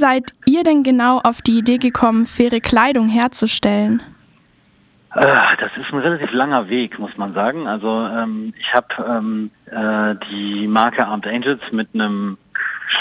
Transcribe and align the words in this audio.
seid 0.00 0.32
ihr 0.46 0.64
denn 0.64 0.82
genau 0.82 1.18
auf 1.18 1.42
die 1.42 1.58
Idee 1.58 1.78
gekommen, 1.78 2.26
faire 2.26 2.60
Kleidung 2.60 3.08
herzustellen? 3.08 4.02
Äh, 5.14 5.56
das 5.60 5.70
ist 5.76 5.92
ein 5.92 5.98
relativ 5.98 6.32
langer 6.32 6.68
Weg, 6.68 6.98
muss 6.98 7.16
man 7.16 7.32
sagen. 7.32 7.68
Also 7.68 7.88
ähm, 7.88 8.54
ich 8.58 8.72
habe 8.74 8.88
ähm, 9.06 9.50
äh, 9.66 10.16
die 10.30 10.66
Marke 10.66 11.06
Armed 11.06 11.26
Angels 11.26 11.60
mit 11.70 11.88
einem 11.94 12.38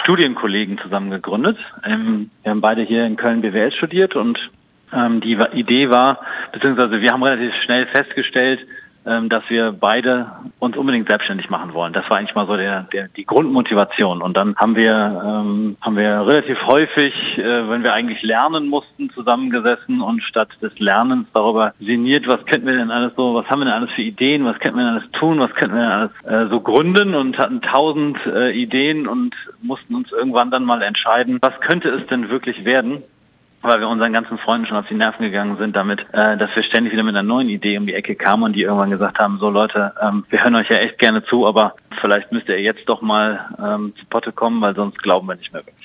Studienkollegen 0.02 0.78
zusammen 0.78 1.10
gegründet. 1.10 1.58
Ähm, 1.84 2.30
wir 2.44 2.52
haben 2.52 2.62
beide 2.62 2.82
hier 2.82 3.06
in 3.06 3.16
Köln 3.16 3.42
BWL 3.42 3.72
studiert 3.72 4.16
und 4.16 4.38
ähm, 4.92 5.22
die 5.22 5.38
Idee 5.54 5.90
war, 5.90 6.20
beziehungsweise 6.52 7.00
wir 7.00 7.12
haben 7.12 7.24
relativ 7.24 7.54
schnell 7.64 7.88
festgestellt, 7.88 8.60
dass 9.04 9.44
wir 9.50 9.72
beide 9.72 10.32
uns 10.60 10.78
unbedingt 10.78 11.08
selbstständig 11.08 11.50
machen 11.50 11.74
wollen. 11.74 11.94
Das 11.94 12.10
war 12.10 12.18
eigentlich 12.18 12.36
mal 12.36 12.48
so 12.48 12.58
der, 12.58 12.84
der 12.94 13.08
die 13.08 13.26
Grundmotivation. 13.26 14.22
Und 14.22 14.36
dann 14.36 14.56
haben 14.58 14.76
wir 14.76 15.22
ähm, 15.26 15.78
haben 15.82 15.96
wir 15.96 16.28
relativ 16.28 16.58
häufig, 16.66 17.14
äh, 17.38 17.70
wenn 17.70 17.84
wir 17.84 17.94
eigentlich 17.94 18.22
lernen 18.22 18.68
mussten, 18.68 19.10
zusammengesessen 19.12 20.02
und 20.02 20.22
statt 20.24 20.50
des 20.62 20.78
Lernens 20.80 21.28
darüber 21.34 21.74
sinniert, 21.80 22.28
was 22.28 22.46
könnten 22.46 22.68
wir 22.68 22.78
denn 22.78 22.92
alles 22.92 23.14
so, 23.16 23.34
was 23.34 23.46
haben 23.48 23.60
wir 23.60 23.66
denn 23.66 23.74
alles 23.74 23.92
für 23.92 24.02
Ideen, 24.02 24.46
was 24.46 24.60
könnten 24.60 24.78
wir 24.78 24.86
denn 24.86 24.96
alles 24.96 25.12
tun, 25.12 25.40
was 25.40 25.54
könnten 25.54 25.76
wir 25.76 25.84
denn 25.84 25.92
alles 25.92 26.12
äh, 26.26 26.50
so 26.50 26.60
gründen 26.62 27.16
und 27.16 27.38
hatten 27.38 27.62
tausend 27.62 28.18
äh, 28.26 28.52
Ideen 28.52 29.08
und 29.08 29.36
mussten 29.62 29.96
uns 29.96 30.12
irgendwann 30.12 30.52
dann 30.52 30.66
mal 30.66 30.82
entscheiden, 30.82 31.40
was 31.42 31.60
könnte 31.62 31.90
es 31.90 32.06
denn 32.08 32.30
wirklich 32.30 32.66
werden 32.66 33.04
weil 33.62 33.80
wir 33.80 33.88
unseren 33.88 34.14
ganzen 34.14 34.38
Freunden 34.38 34.68
schon 34.68 34.78
auf 34.78 34.88
die 34.88 34.96
Nerven 34.96 35.24
gegangen 35.24 35.58
sind 35.58 35.76
damit, 35.76 36.02
äh, 36.12 36.38
dass 36.38 36.56
wir 36.56 36.64
ständig 36.64 36.94
wieder 36.94 37.04
mit 37.04 37.16
einer 37.16 37.28
neuen 37.28 37.50
Idee 37.50 37.78
um 37.78 37.86
die 37.86 37.94
Ecke 37.94 38.16
kamen 38.16 38.44
und 38.44 38.54
die 38.54 38.64
irgendwann 38.64 38.90
gesagt 38.90 39.20
haben, 39.20 39.38
so 39.40 39.50
Leute, 39.50 39.94
ähm, 40.02 40.26
wir 40.30 40.44
hören 40.44 40.56
euch 40.56 40.70
ja 40.70 40.78
echt 40.78 40.98
gerne 41.00 41.24
zu, 41.24 41.46
aber 41.46 41.76
vielleicht 42.02 42.32
müsst 42.32 42.48
ihr 42.50 42.62
jetzt 42.62 42.88
doch 42.88 43.02
mal 43.02 43.50
ähm, 43.62 43.94
zu 44.00 44.06
Potte 44.06 44.32
kommen, 44.32 44.62
weil 44.62 44.76
sonst 44.76 45.00
glauben 45.00 45.28
wir 45.28 45.36
nicht 45.36 45.52
mehr 45.54 45.66
wirklich. 45.66 45.79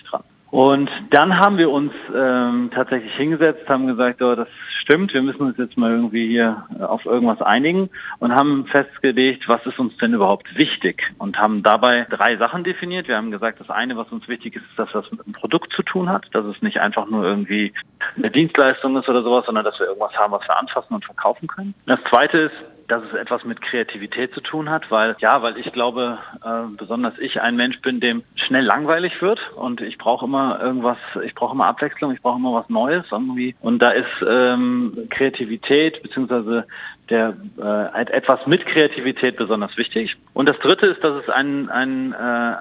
Und 0.54 0.88
dann 1.10 1.40
haben 1.40 1.58
wir 1.58 1.68
uns 1.68 1.92
ähm, 2.14 2.70
tatsächlich 2.72 3.12
hingesetzt, 3.16 3.68
haben 3.68 3.88
gesagt, 3.88 4.22
oh, 4.22 4.36
das 4.36 4.46
stimmt, 4.82 5.12
wir 5.12 5.20
müssen 5.20 5.42
uns 5.42 5.58
jetzt 5.58 5.76
mal 5.76 5.90
irgendwie 5.90 6.28
hier 6.28 6.64
äh, 6.78 6.84
auf 6.84 7.06
irgendwas 7.06 7.42
einigen 7.42 7.90
und 8.20 8.36
haben 8.36 8.64
festgelegt, 8.66 9.48
was 9.48 9.66
ist 9.66 9.80
uns 9.80 9.96
denn 9.96 10.14
überhaupt 10.14 10.56
wichtig 10.56 11.12
und 11.18 11.40
haben 11.40 11.64
dabei 11.64 12.06
drei 12.08 12.36
Sachen 12.36 12.62
definiert. 12.62 13.08
Wir 13.08 13.16
haben 13.16 13.32
gesagt, 13.32 13.58
das 13.58 13.68
eine, 13.68 13.96
was 13.96 14.12
uns 14.12 14.28
wichtig 14.28 14.54
ist, 14.54 14.62
ist, 14.62 14.78
dass 14.78 14.92
das 14.92 15.10
mit 15.10 15.24
einem 15.24 15.32
Produkt 15.32 15.72
zu 15.72 15.82
tun 15.82 16.08
hat, 16.08 16.28
dass 16.30 16.44
es 16.44 16.62
nicht 16.62 16.80
einfach 16.80 17.10
nur 17.10 17.24
irgendwie 17.24 17.72
eine 18.16 18.30
Dienstleistung 18.30 18.96
ist 18.96 19.08
oder 19.08 19.24
sowas, 19.24 19.46
sondern 19.46 19.64
dass 19.64 19.80
wir 19.80 19.88
irgendwas 19.88 20.14
haben, 20.14 20.34
was 20.34 20.46
wir 20.46 20.56
anfassen 20.56 20.94
und 20.94 21.04
verkaufen 21.04 21.48
können. 21.48 21.74
Das 21.86 21.98
zweite 22.08 22.38
ist, 22.38 22.54
dass 22.88 23.02
es 23.04 23.14
etwas 23.14 23.44
mit 23.44 23.60
Kreativität 23.60 24.34
zu 24.34 24.40
tun 24.40 24.70
hat, 24.70 24.90
weil 24.90 25.16
ja, 25.18 25.42
weil 25.42 25.56
ich 25.58 25.72
glaube, 25.72 26.18
äh, 26.44 26.76
besonders 26.76 27.14
ich 27.18 27.40
ein 27.40 27.56
Mensch 27.56 27.80
bin, 27.80 28.00
dem 28.00 28.22
schnell 28.34 28.64
langweilig 28.64 29.20
wird 29.22 29.40
und 29.56 29.80
ich 29.80 29.98
brauche 29.98 30.26
immer 30.26 30.60
irgendwas, 30.60 30.98
ich 31.24 31.34
brauche 31.34 31.54
immer 31.54 31.66
Abwechslung, 31.66 32.12
ich 32.12 32.22
brauche 32.22 32.38
immer 32.38 32.54
was 32.54 32.68
Neues 32.68 33.04
irgendwie 33.10 33.54
und 33.60 33.80
da 33.80 33.90
ist 33.90 34.24
ähm, 34.26 35.06
Kreativität 35.10 36.02
beziehungsweise 36.02 36.66
der 37.10 37.36
äh, 37.58 38.12
etwas 38.12 38.46
mit 38.46 38.64
Kreativität 38.66 39.36
besonders 39.36 39.76
wichtig. 39.76 40.16
Und 40.32 40.48
das 40.48 40.58
Dritte 40.58 40.86
ist, 40.86 41.04
dass 41.04 41.22
es 41.22 41.28
ein, 41.28 41.68
ein 41.68 42.12
äh, 42.12 42.54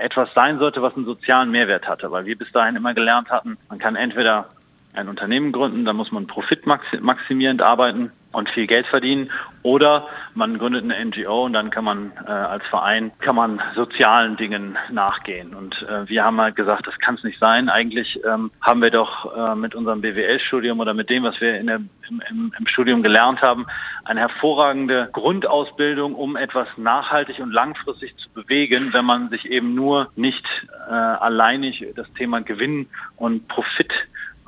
etwas 0.00 0.30
sein 0.34 0.58
sollte, 0.58 0.80
was 0.80 0.96
einen 0.96 1.04
sozialen 1.04 1.50
Mehrwert 1.50 1.86
hatte, 1.86 2.10
weil 2.10 2.24
wir 2.24 2.36
bis 2.36 2.50
dahin 2.52 2.76
immer 2.76 2.94
gelernt 2.94 3.30
hatten, 3.30 3.58
man 3.68 3.78
kann 3.78 3.96
entweder 3.96 4.46
ein 4.94 5.08
Unternehmen 5.08 5.52
gründen, 5.52 5.84
da 5.84 5.92
muss 5.92 6.10
man 6.10 6.26
profitmaximierend 6.26 7.62
arbeiten 7.62 8.10
und 8.32 8.48
viel 8.50 8.66
Geld 8.66 8.86
verdienen. 8.86 9.30
Oder 9.62 10.06
man 10.34 10.58
gründet 10.58 10.84
eine 10.84 11.04
NGO 11.04 11.44
und 11.44 11.52
dann 11.52 11.70
kann 11.70 11.84
man 11.84 12.12
äh, 12.26 12.30
als 12.30 12.64
Verein 12.66 13.12
kann 13.20 13.36
man 13.36 13.60
sozialen 13.74 14.36
Dingen 14.36 14.78
nachgehen. 14.90 15.54
Und 15.54 15.82
äh, 15.82 16.08
wir 16.08 16.24
haben 16.24 16.40
halt 16.40 16.56
gesagt, 16.56 16.86
das 16.86 16.98
kann 16.98 17.16
es 17.16 17.24
nicht 17.24 17.38
sein. 17.38 17.68
Eigentlich 17.68 18.20
ähm, 18.24 18.50
haben 18.60 18.80
wir 18.80 18.90
doch 18.90 19.36
äh, 19.36 19.54
mit 19.54 19.74
unserem 19.74 20.00
BWL-Studium 20.00 20.80
oder 20.80 20.94
mit 20.94 21.10
dem, 21.10 21.24
was 21.24 21.40
wir 21.40 21.58
in 21.58 21.66
der, 21.66 21.80
im, 22.08 22.52
im, 22.58 22.66
Studium 22.66 23.02
gelernt 23.02 23.42
haben, 23.42 23.66
eine 24.04 24.20
hervorragende 24.20 25.10
Grundausbildung, 25.12 26.14
um 26.14 26.36
etwas 26.36 26.68
nachhaltig 26.76 27.40
und 27.40 27.52
langfristig 27.52 28.16
zu 28.16 28.30
bewegen, 28.30 28.92
wenn 28.92 29.04
man 29.04 29.28
sich 29.28 29.46
eben 29.46 29.74
nur 29.74 30.10
nicht 30.16 30.46
äh, 30.88 30.92
alleinig 30.92 31.84
das 31.96 32.10
Thema 32.14 32.40
Gewinn 32.40 32.88
und 33.16 33.46
Profit 33.48 33.92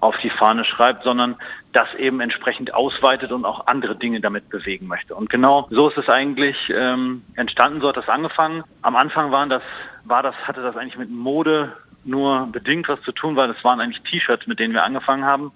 auf 0.03 0.19
die 0.19 0.31
Fahne 0.31 0.65
schreibt, 0.65 1.05
sondern 1.05 1.37
das 1.73 1.87
eben 1.95 2.21
entsprechend 2.21 2.75
ausweitet 2.75 3.31
und 3.31 3.45
auch 3.45 3.69
andere 3.69 3.95
Dinge 3.95 4.21
damit 4.21 4.49
bewegen 4.49 4.89
möchte. 4.89 5.15
Und 5.15 5.31
genau 5.31 5.69
so 5.71 5.89
ist 5.89 5.97
es 5.97 6.09
eigentlich 6.09 6.57
ähm, 6.75 7.23
entstanden, 7.37 7.81
so 7.81 7.89
hat 7.89 7.97
das 7.97 8.09
angefangen. 8.09 8.65
Am 8.83 8.97
Anfang 8.97 9.31
waren 9.31 9.49
das, 9.49 9.63
war 10.05 10.25
das, 10.25 10.35
hatte 10.45 10.61
das 10.61 10.77
eigentlich 10.77 10.99
mit 10.99 11.11
Mode 11.11 11.77
nur 12.05 12.49
bedingt 12.51 12.89
was 12.89 13.01
zu 13.03 13.13
tun, 13.13 13.37
weil 13.37 13.51
es 13.51 13.63
waren 13.63 13.81
eigentlich 13.81 14.03
T-Shirts, 14.03 14.49
mit 14.49 14.59
denen 14.59 14.75
wir 14.75 14.83
angefangen 14.83 15.25
haben. 15.25 15.53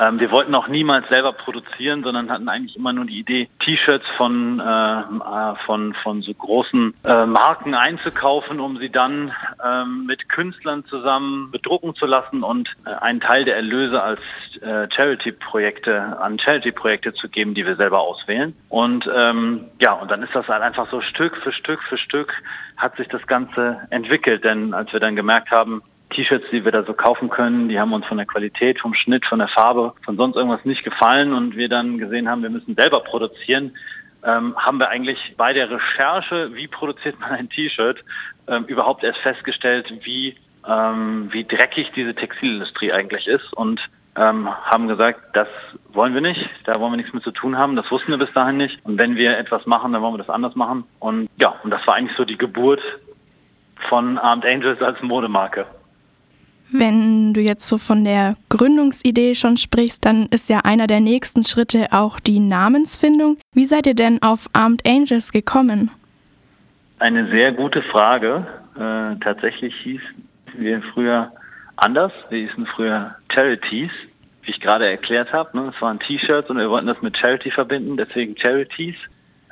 Ähm, 0.00 0.18
wir 0.18 0.30
wollten 0.30 0.54
auch 0.54 0.66
niemals 0.66 1.06
selber 1.08 1.32
produzieren, 1.34 2.02
sondern 2.02 2.30
hatten 2.30 2.48
eigentlich 2.48 2.74
immer 2.74 2.92
nur 2.94 3.04
die 3.04 3.18
Idee, 3.18 3.48
T-Shirts 3.60 4.06
von, 4.16 4.58
äh, 4.58 5.00
äh, 5.00 5.54
von, 5.66 5.92
von 6.02 6.22
so 6.22 6.32
großen 6.32 6.94
äh, 7.04 7.26
Marken 7.26 7.74
einzukaufen, 7.74 8.60
um 8.60 8.78
sie 8.78 8.88
dann 8.88 9.32
ähm, 9.62 10.06
mit 10.06 10.30
Künstlern 10.30 10.86
zusammen 10.86 11.50
bedrucken 11.50 11.94
zu 11.94 12.06
lassen 12.06 12.42
und 12.42 12.70
äh, 12.86 12.90
einen 12.90 13.20
Teil 13.20 13.44
der 13.44 13.56
Erlöse 13.56 14.02
als 14.02 14.20
äh, 14.62 14.88
Charity-Projekte 14.90 16.18
an 16.18 16.38
Charity-Projekte 16.38 17.12
zu 17.12 17.28
geben, 17.28 17.54
die 17.54 17.66
wir 17.66 17.76
selber 17.76 18.00
auswählen. 18.00 18.56
Und 18.70 19.08
ähm, 19.14 19.66
ja, 19.80 19.92
und 19.92 20.10
dann 20.10 20.22
ist 20.22 20.34
das 20.34 20.48
halt 20.48 20.62
einfach 20.62 20.90
so 20.90 21.02
Stück 21.02 21.36
für 21.36 21.52
Stück 21.52 21.82
für 21.82 21.98
Stück 21.98 22.32
hat 22.78 22.96
sich 22.96 23.08
das 23.08 23.26
Ganze 23.26 23.86
entwickelt. 23.90 24.44
Denn 24.44 24.72
als 24.72 24.92
wir 24.92 25.00
dann 25.00 25.14
gemerkt 25.14 25.50
haben, 25.50 25.82
T-Shirts, 26.10 26.46
die 26.52 26.64
wir 26.64 26.72
da 26.72 26.82
so 26.82 26.92
kaufen 26.92 27.30
können, 27.30 27.68
die 27.68 27.80
haben 27.80 27.92
uns 27.92 28.06
von 28.06 28.16
der 28.16 28.26
Qualität, 28.26 28.80
vom 28.80 28.94
Schnitt, 28.94 29.26
von 29.26 29.38
der 29.38 29.48
Farbe, 29.48 29.94
von 30.04 30.16
sonst 30.16 30.36
irgendwas 30.36 30.64
nicht 30.64 30.84
gefallen 30.84 31.32
und 31.32 31.56
wir 31.56 31.68
dann 31.68 31.98
gesehen 31.98 32.28
haben, 32.28 32.42
wir 32.42 32.50
müssen 32.50 32.74
selber 32.74 33.00
produzieren, 33.00 33.76
ähm, 34.24 34.54
haben 34.56 34.78
wir 34.78 34.90
eigentlich 34.90 35.34
bei 35.36 35.52
der 35.52 35.70
Recherche, 35.70 36.54
wie 36.54 36.68
produziert 36.68 37.18
man 37.20 37.30
ein 37.30 37.48
T-Shirt, 37.48 38.04
ähm, 38.48 38.64
überhaupt 38.64 39.02
erst 39.04 39.20
festgestellt, 39.20 39.92
wie, 40.02 40.36
ähm, 40.68 41.28
wie 41.32 41.44
dreckig 41.44 41.92
diese 41.94 42.14
Textilindustrie 42.14 42.92
eigentlich 42.92 43.26
ist 43.26 43.52
und 43.54 43.80
ähm, 44.16 44.48
haben 44.48 44.88
gesagt, 44.88 45.20
das 45.34 45.48
wollen 45.92 46.14
wir 46.14 46.20
nicht, 46.20 46.48
da 46.64 46.80
wollen 46.80 46.92
wir 46.92 46.96
nichts 46.96 47.14
mit 47.14 47.22
zu 47.22 47.30
tun 47.30 47.56
haben, 47.56 47.76
das 47.76 47.90
wussten 47.90 48.10
wir 48.10 48.18
bis 48.18 48.32
dahin 48.32 48.56
nicht. 48.56 48.78
Und 48.84 48.98
wenn 48.98 49.16
wir 49.16 49.38
etwas 49.38 49.66
machen, 49.66 49.92
dann 49.92 50.02
wollen 50.02 50.14
wir 50.14 50.18
das 50.18 50.28
anders 50.28 50.56
machen. 50.56 50.84
Und 50.98 51.28
ja, 51.38 51.54
und 51.62 51.70
das 51.70 51.86
war 51.86 51.94
eigentlich 51.94 52.16
so 52.16 52.24
die 52.24 52.36
Geburt 52.36 52.82
von 53.88 54.18
Armed 54.18 54.44
Angels 54.44 54.82
als 54.82 55.00
Modemarke. 55.00 55.66
Wenn 56.72 57.34
du 57.34 57.40
jetzt 57.40 57.66
so 57.66 57.78
von 57.78 58.04
der 58.04 58.36
Gründungsidee 58.48 59.34
schon 59.34 59.56
sprichst, 59.56 60.04
dann 60.04 60.26
ist 60.26 60.48
ja 60.48 60.60
einer 60.60 60.86
der 60.86 61.00
nächsten 61.00 61.44
Schritte 61.44 61.88
auch 61.90 62.20
die 62.20 62.38
Namensfindung. 62.38 63.38
Wie 63.52 63.64
seid 63.64 63.86
ihr 63.86 63.94
denn 63.94 64.22
auf 64.22 64.48
Armed 64.52 64.86
Angels 64.86 65.32
gekommen? 65.32 65.90
Eine 67.00 67.28
sehr 67.30 67.52
gute 67.52 67.82
Frage. 67.82 68.46
Äh, 68.76 69.16
tatsächlich 69.20 69.74
hießen 69.82 70.28
wir 70.58 70.80
früher 70.94 71.32
anders. 71.76 72.12
Wir 72.28 72.46
hießen 72.46 72.66
früher 72.66 73.16
Charities, 73.32 73.90
wie 74.42 74.50
ich 74.52 74.60
gerade 74.60 74.88
erklärt 74.88 75.32
habe. 75.32 75.56
Ne? 75.58 75.72
Es 75.74 75.82
waren 75.82 75.98
T-Shirts 75.98 76.50
und 76.50 76.58
wir 76.58 76.70
wollten 76.70 76.86
das 76.86 77.02
mit 77.02 77.16
Charity 77.16 77.50
verbinden, 77.50 77.96
deswegen 77.96 78.36
Charities. 78.36 78.96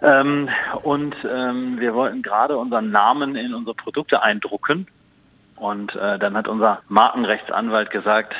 Ähm, 0.02 0.48
und 0.84 1.16
ähm, 1.28 1.80
wir 1.80 1.94
wollten 1.94 2.22
gerade 2.22 2.56
unseren 2.56 2.92
Namen 2.92 3.34
in 3.34 3.54
unsere 3.54 3.74
Produkte 3.74 4.22
eindrucken 4.22 4.86
und 5.60 5.94
äh, 5.96 6.18
dann 6.18 6.36
hat 6.36 6.48
unser 6.48 6.80
Markenrechtsanwalt 6.88 7.90
gesagt, 7.90 8.34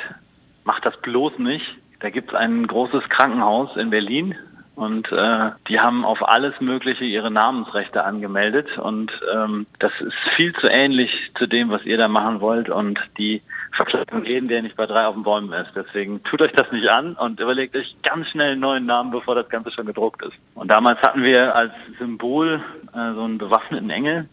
mach 0.63 0.79
das 0.79 0.97
bloß 1.01 1.39
nicht. 1.39 1.65
Da 1.99 2.09
gibt 2.09 2.29
es 2.29 2.35
ein 2.35 2.67
großes 2.67 3.09
Krankenhaus 3.09 3.75
in 3.75 3.89
Berlin 3.89 4.35
und 4.79 5.11
äh, 5.11 5.51
die 5.67 5.81
haben 5.81 6.05
auf 6.05 6.25
alles 6.25 6.53
Mögliche 6.61 7.03
ihre 7.03 7.29
Namensrechte 7.29 8.05
angemeldet 8.05 8.77
und 8.77 9.11
ähm, 9.35 9.67
das 9.79 9.91
ist 9.99 10.15
viel 10.37 10.53
zu 10.53 10.67
ähnlich 10.67 11.11
zu 11.37 11.47
dem, 11.47 11.69
was 11.69 11.83
ihr 11.83 11.97
da 11.97 12.07
machen 12.07 12.39
wollt 12.39 12.69
und 12.69 12.97
die 13.17 13.41
Verklagen 13.73 14.23
gehen, 14.23 14.47
der 14.47 14.61
nicht 14.61 14.77
bei 14.77 14.85
drei 14.85 15.05
auf 15.05 15.15
den 15.15 15.23
Bäumen 15.23 15.51
ist. 15.51 15.71
Deswegen 15.75 16.23
tut 16.23 16.41
euch 16.41 16.53
das 16.53 16.71
nicht 16.71 16.87
an 16.87 17.15
und 17.15 17.41
überlegt 17.41 17.75
euch 17.75 17.93
ganz 18.03 18.29
schnell 18.29 18.53
einen 18.53 18.61
neuen 18.61 18.85
Namen, 18.85 19.11
bevor 19.11 19.35
das 19.35 19.49
Ganze 19.49 19.71
schon 19.71 19.85
gedruckt 19.85 20.23
ist. 20.23 20.37
Und 20.55 20.71
damals 20.71 21.01
hatten 21.01 21.23
wir 21.23 21.53
als 21.53 21.73
Symbol 21.97 22.61
äh, 22.93 23.13
so 23.13 23.23
einen 23.23 23.37
bewaffneten 23.37 23.89
Engel, 23.89 24.29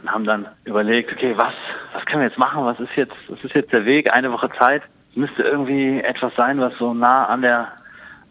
und 0.00 0.10
haben 0.10 0.24
dann 0.24 0.46
überlegt, 0.64 1.12
okay, 1.12 1.34
was, 1.36 1.54
was 1.92 2.04
können 2.06 2.20
wir 2.20 2.28
jetzt 2.28 2.38
machen? 2.38 2.64
Was 2.64 2.80
ist 2.80 2.94
jetzt, 2.96 3.14
was 3.28 3.42
ist 3.42 3.54
jetzt 3.54 3.72
der 3.72 3.84
Weg? 3.84 4.12
Eine 4.12 4.32
Woche 4.32 4.50
Zeit. 4.58 4.82
Es 5.10 5.16
müsste 5.16 5.42
irgendwie 5.42 6.00
etwas 6.00 6.34
sein, 6.36 6.60
was 6.60 6.72
so 6.78 6.92
nah 6.94 7.26
an 7.26 7.42
der, 7.42 7.72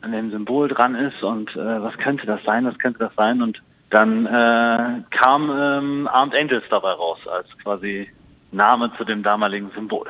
an 0.01 0.11
dem 0.11 0.31
Symbol 0.31 0.67
dran 0.67 0.95
ist 0.95 1.23
und 1.23 1.55
äh, 1.55 1.81
was 1.81 1.97
könnte 1.97 2.25
das 2.25 2.43
sein? 2.43 2.65
Was 2.65 2.77
könnte 2.77 2.99
das 2.99 3.15
sein? 3.15 3.41
Und 3.41 3.61
dann 3.89 4.25
äh, 4.25 5.01
kam 5.11 5.49
ähm, 5.49 6.09
Armed 6.11 6.35
Angels 6.35 6.63
dabei 6.69 6.91
raus 6.91 7.19
als 7.31 7.47
quasi 7.61 8.09
Name 8.51 8.91
zu 8.97 9.03
dem 9.03 9.23
damaligen 9.23 9.71
Symbol. 9.75 10.07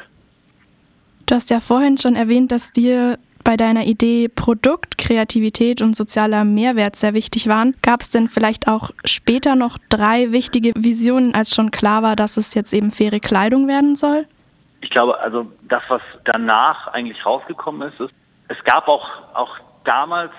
Du 1.26 1.36
hast 1.36 1.50
ja 1.50 1.60
vorhin 1.60 1.98
schon 1.98 2.16
erwähnt, 2.16 2.52
dass 2.52 2.72
dir 2.72 3.18
bei 3.44 3.58
deiner 3.58 3.84
Idee 3.84 4.30
Produkt, 4.30 4.98
Kreativität 4.98 5.82
und 5.82 5.96
sozialer 5.96 6.44
Mehrwert 6.44 6.96
sehr 6.96 7.14
wichtig 7.14 7.48
waren. 7.48 7.76
Gab 7.82 8.02
es 8.02 8.10
denn 8.10 8.28
vielleicht 8.28 8.68
auch 8.68 8.92
später 9.06 9.56
noch 9.56 9.78
drei 9.90 10.32
wichtige 10.32 10.72
Visionen, 10.76 11.36
als 11.36 11.54
schon 11.54 11.72
klar 11.72 12.04
war, 12.04 12.16
dass 12.16 12.38
es 12.38 12.54
jetzt 12.54 12.74
eben 12.74 12.92
faire 12.92 13.20
Kleidung 13.20 13.68
werden 13.68 13.96
soll? 13.96 14.26
ich 14.84 14.90
glaube, 14.90 15.18
also 15.20 15.50
das, 15.70 15.82
was 15.88 16.02
danach 16.26 16.88
eigentlich 16.90 17.26
rausgekommen 17.26 17.90
ist, 17.90 18.00
ist, 18.02 18.14
es 18.50 18.62
gab 18.66 18.88
auch, 18.90 19.10
auch 19.34 19.58
damals 19.86 20.32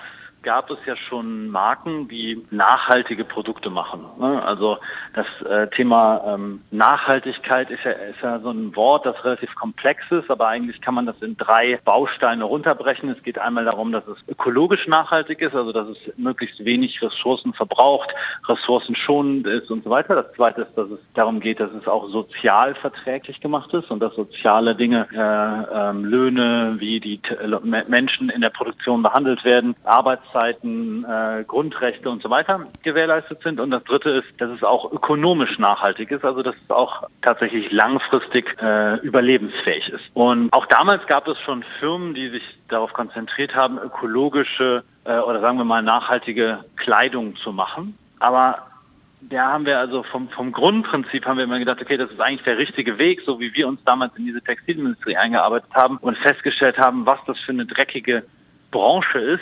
gab 0.45 0.69
es 0.69 0.77
ja 0.85 0.95
schon 0.95 1.49
Marken, 1.49 2.07
die 2.07 2.45
nachhaltige 2.51 3.25
Produkte 3.25 3.69
machen. 3.71 4.05
Ne? 4.19 4.41
Also 4.43 4.77
das 5.13 5.25
äh, 5.49 5.67
Thema 5.69 6.21
ähm, 6.27 6.61
Nachhaltigkeit 6.69 7.71
ist 7.71 7.83
ja, 7.83 7.91
ist 7.91 8.21
ja 8.21 8.39
so 8.39 8.51
ein 8.51 8.75
Wort, 8.75 9.07
das 9.07 9.21
relativ 9.25 9.53
komplex 9.55 10.03
ist, 10.11 10.29
aber 10.29 10.47
eigentlich 10.47 10.79
kann 10.81 10.93
man 10.93 11.07
das 11.07 11.19
in 11.21 11.35
drei 11.35 11.79
Bausteine 11.83 12.43
runterbrechen. 12.43 13.09
Es 13.09 13.21
geht 13.23 13.39
einmal 13.39 13.65
darum, 13.65 13.91
dass 13.91 14.07
es 14.07 14.17
ökologisch 14.27 14.87
nachhaltig 14.87 15.41
ist, 15.41 15.55
also 15.55 15.73
dass 15.73 15.87
es 15.87 15.97
möglichst 16.15 16.63
wenig 16.63 17.01
Ressourcen 17.01 17.53
verbraucht, 17.53 18.09
ressourcenschonend 18.47 19.47
ist 19.47 19.71
und 19.71 19.83
so 19.83 19.89
weiter. 19.89 20.15
Das 20.15 20.31
zweite 20.33 20.61
ist, 20.61 20.77
dass 20.77 20.91
es 20.91 20.99
darum 21.15 21.39
geht, 21.39 21.59
dass 21.59 21.71
es 21.71 21.87
auch 21.87 22.07
sozial 22.09 22.75
verträglich 22.75 23.41
gemacht 23.41 23.73
ist 23.73 23.89
und 23.89 23.99
dass 23.99 24.13
soziale 24.13 24.75
Dinge, 24.75 25.07
äh, 25.11 25.89
äh, 25.89 25.91
Löhne, 25.91 26.75
wie 26.77 26.99
die 26.99 27.19
Menschen 27.87 28.29
in 28.29 28.41
der 28.41 28.51
Produktion 28.51 29.01
behandelt 29.01 29.43
werden, 29.43 29.75
Arbeits 29.83 30.23
Arbeitszeiten, 30.35 31.05
äh, 31.05 31.43
Grundrechte 31.45 32.09
und 32.09 32.21
so 32.21 32.29
weiter 32.29 32.67
gewährleistet 32.83 33.41
sind. 33.41 33.59
Und 33.59 33.71
das 33.71 33.83
Dritte 33.83 34.09
ist, 34.09 34.27
dass 34.37 34.51
es 34.51 34.63
auch 34.63 34.91
ökonomisch 34.91 35.57
nachhaltig 35.59 36.11
ist, 36.11 36.25
also 36.25 36.43
dass 36.43 36.55
es 36.55 36.69
auch 36.69 37.07
tatsächlich 37.21 37.71
langfristig 37.71 38.55
äh, 38.61 38.97
überlebensfähig 38.99 39.89
ist. 39.89 40.03
Und 40.13 40.51
auch 40.53 40.65
damals 40.65 41.05
gab 41.07 41.27
es 41.27 41.39
schon 41.39 41.63
Firmen, 41.79 42.13
die 42.13 42.29
sich 42.29 42.43
darauf 42.67 42.93
konzentriert 42.93 43.55
haben, 43.55 43.77
ökologische 43.77 44.83
äh, 45.05 45.17
oder 45.17 45.39
sagen 45.41 45.57
wir 45.57 45.65
mal 45.65 45.81
nachhaltige 45.81 46.59
Kleidung 46.75 47.35
zu 47.37 47.53
machen. 47.53 47.97
Aber 48.19 48.67
da 49.21 49.53
haben 49.53 49.65
wir 49.65 49.79
also 49.79 50.03
vom, 50.03 50.29
vom 50.29 50.51
Grundprinzip 50.51 51.25
haben 51.25 51.37
wir 51.37 51.45
immer 51.45 51.57
gedacht, 51.57 51.81
okay, 51.81 51.97
das 51.97 52.11
ist 52.11 52.19
eigentlich 52.19 52.43
der 52.43 52.57
richtige 52.57 52.97
Weg, 52.99 53.21
so 53.25 53.39
wie 53.39 53.53
wir 53.55 53.67
uns 53.67 53.79
damals 53.83 54.15
in 54.17 54.25
diese 54.25 54.41
Textilindustrie 54.41 55.17
eingearbeitet 55.17 55.69
haben 55.73 55.97
und 55.97 56.17
festgestellt 56.17 56.77
haben, 56.77 57.05
was 57.05 57.19
das 57.25 57.39
für 57.39 57.51
eine 57.51 57.65
dreckige 57.65 58.23
Branche 58.69 59.17
ist, 59.19 59.41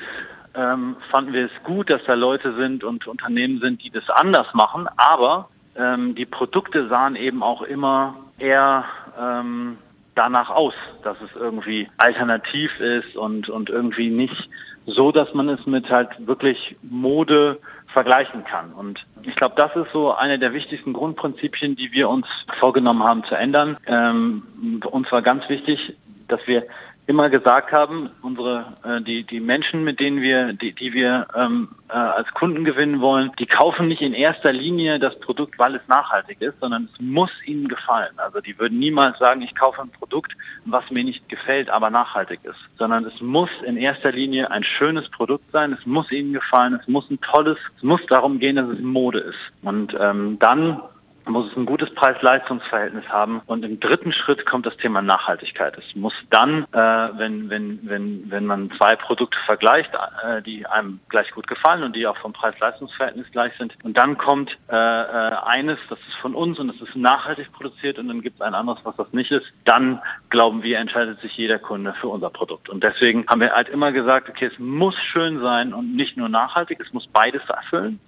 ähm, 0.56 0.96
fanden 1.10 1.34
wir 1.34 1.46
es 1.46 1.64
gut, 1.64 1.90
dass 1.90 2.04
da 2.06 2.14
Leute 2.14 2.56
sind 2.56 2.84
und 2.84 3.08
Unternehmen 3.08 3.60
sind, 3.60 3.84
die 3.84 3.90
das 3.90 4.10
anders 4.10 4.48
machen, 4.54 4.88
aber 4.98 5.50
ähm, 5.76 6.16
die 6.16 6.26
Produkte 6.26 6.88
sahen 6.88 7.16
eben 7.16 7.42
auch 7.42 7.64
immer 7.64 8.16
eher 8.38 8.86
ähm, 9.20 9.78
danach 10.16 10.50
aus, 10.50 10.74
dass 11.04 11.18
es 11.22 11.36
irgendwie 11.36 11.90
alternativ 11.98 12.80
ist 12.80 13.16
und, 13.16 13.50
und 13.50 13.70
irgendwie 13.70 14.10
nicht 14.10 14.50
so, 14.86 15.12
dass 15.12 15.34
man 15.34 15.50
es 15.50 15.66
mit 15.66 15.90
halt 15.90 16.10
wirklich 16.28 16.76
Mode 16.82 17.60
vergleichen 17.88 18.44
kann. 18.44 18.74
Und 18.74 19.06
ich 19.24 19.36
glaube, 19.36 19.56
das 19.56 19.76
ist 19.76 19.92
so 19.94 20.14
eine 20.14 20.40
der 20.40 20.54
wichtigsten 20.54 20.94
Grundprinzipien, 20.94 21.76
die 21.76 21.92
wir 21.92 22.10
uns 22.10 22.28
vorgenommen 22.60 23.04
haben 23.04 23.24
zu 23.24 23.36
ändern. 23.36 23.78
Ähm, 23.86 24.82
uns 24.86 25.12
war 25.12 25.22
ganz 25.22 25.48
wichtig, 25.48 25.96
dass 26.28 26.46
wir 26.48 26.64
immer 27.06 27.30
gesagt 27.30 27.72
haben, 27.72 28.10
unsere 28.22 28.74
äh, 28.84 29.02
die 29.02 29.24
die 29.24 29.40
Menschen, 29.40 29.84
mit 29.84 30.00
denen 30.00 30.22
wir 30.22 30.54
die 30.54 30.72
die 30.72 30.94
wir 30.94 31.28
ähm, 31.36 31.70
äh, 31.90 31.94
als 31.94 32.32
Kunden 32.34 32.64
gewinnen 32.64 33.02
wollen, 33.02 33.32
die 33.40 33.46
kaufen 33.46 33.88
nicht 33.88 34.02
in 34.02 34.14
erster 34.14 34.54
Linie 34.54 35.00
das 35.00 35.20
Produkt, 35.20 35.60
weil 35.60 35.76
es 35.76 35.88
nachhaltig 35.88 36.42
ist, 36.42 36.60
sondern 36.60 36.90
es 36.92 37.02
muss 37.02 37.32
ihnen 37.46 37.68
gefallen. 37.68 38.14
Also 38.18 38.40
die 38.40 38.58
würden 38.58 38.80
niemals 38.80 39.20
sagen, 39.20 39.42
ich 39.42 39.54
kaufe 39.56 39.82
ein 39.82 39.92
Produkt, 39.92 40.34
was 40.66 40.90
mir 40.92 41.04
nicht 41.04 41.28
gefällt, 41.28 41.70
aber 41.70 41.90
nachhaltig 41.90 42.40
ist, 42.44 42.60
sondern 42.78 43.06
es 43.06 43.20
muss 43.22 43.50
in 43.66 43.76
erster 43.76 44.12
Linie 44.12 44.50
ein 44.52 44.64
schönes 44.64 45.10
Produkt 45.10 45.52
sein, 45.52 45.74
es 45.74 45.86
muss 45.86 46.12
ihnen 46.12 46.34
gefallen, 46.34 46.80
es 46.82 46.88
muss 46.88 47.10
ein 47.10 47.20
tolles, 47.20 47.58
es 47.78 47.84
muss 47.84 48.02
darum 48.08 48.40
gehen, 48.40 48.56
dass 48.56 48.70
es 48.70 48.80
Mode 48.80 49.20
ist. 49.20 49.40
Und 49.62 49.96
ähm, 50.00 50.38
dann 50.40 50.82
muss 51.26 51.52
es 51.52 51.58
ein 51.58 51.66
gutes 51.66 51.94
Preis-Leistungs-Verhältnis 51.94 53.08
haben. 53.10 53.42
Und 53.46 53.64
im 53.64 53.80
dritten 53.80 54.12
Schritt 54.12 54.46
kommt 54.46 54.66
das 54.66 54.76
Thema 54.78 55.02
Nachhaltigkeit. 55.02 55.78
Es 55.78 55.96
muss 55.96 56.14
dann, 56.30 56.66
äh, 56.72 56.78
wenn, 56.78 57.50
wenn, 57.50 57.80
wenn, 57.84 58.32
wenn 58.32 58.46
man 58.46 58.72
zwei 58.78 58.96
Produkte 58.96 59.38
vergleicht, 59.46 59.92
äh, 60.24 60.42
die 60.42 60.66
einem 60.66 61.00
gleich 61.10 61.32
gut 61.32 61.48
gefallen 61.48 61.84
und 61.84 61.96
die 61.96 62.08
auch 62.08 62.18
vom 62.18 62.34
Preis-Leistungs-Verhältnis 62.34 63.28
gleich 63.32 63.54
sind, 63.58 63.76
und 63.84 63.98
dann 63.98 64.18
kommt 64.18 64.58
äh, 64.70 64.76
äh 64.76 65.34
eines, 65.44 65.80
das 65.90 66.00
ist 66.00 66.16
von 66.22 66.36
uns 66.36 66.60
und 66.60 66.70
es 66.70 66.82
ist 66.82 66.96
nachhaltig 66.96 67.52
produziert 67.52 68.00
und 68.00 68.08
dann 68.08 68.22
gibt 68.22 68.38
es 68.38 68.42
ein 68.42 68.54
anderes, 68.54 68.80
was 68.84 68.96
das 68.96 69.12
nicht 69.14 69.32
ist, 69.32 69.46
dann 69.66 70.02
glauben 70.30 70.64
wir, 70.64 70.80
entscheidet 70.80 71.20
sich 71.22 71.36
jeder 71.38 71.60
Kunde 71.60 71.94
für 72.00 72.08
unser 72.08 72.30
Produkt. 72.30 72.70
Und 72.70 72.84
deswegen 72.84 73.26
haben 73.28 73.42
wir 73.42 73.52
halt 73.52 73.70
immer 73.70 73.92
gesagt, 73.92 74.30
okay, 74.30 74.50
es 74.52 74.60
muss 74.60 74.96
schön 74.96 75.42
sein 75.42 75.74
und 75.74 75.96
nicht 75.96 76.18
nur 76.18 76.30
nachhaltig, 76.30 76.80
es 76.80 76.94
muss 76.94 77.08
beides 77.08 77.42
erfüllen. 77.48 78.00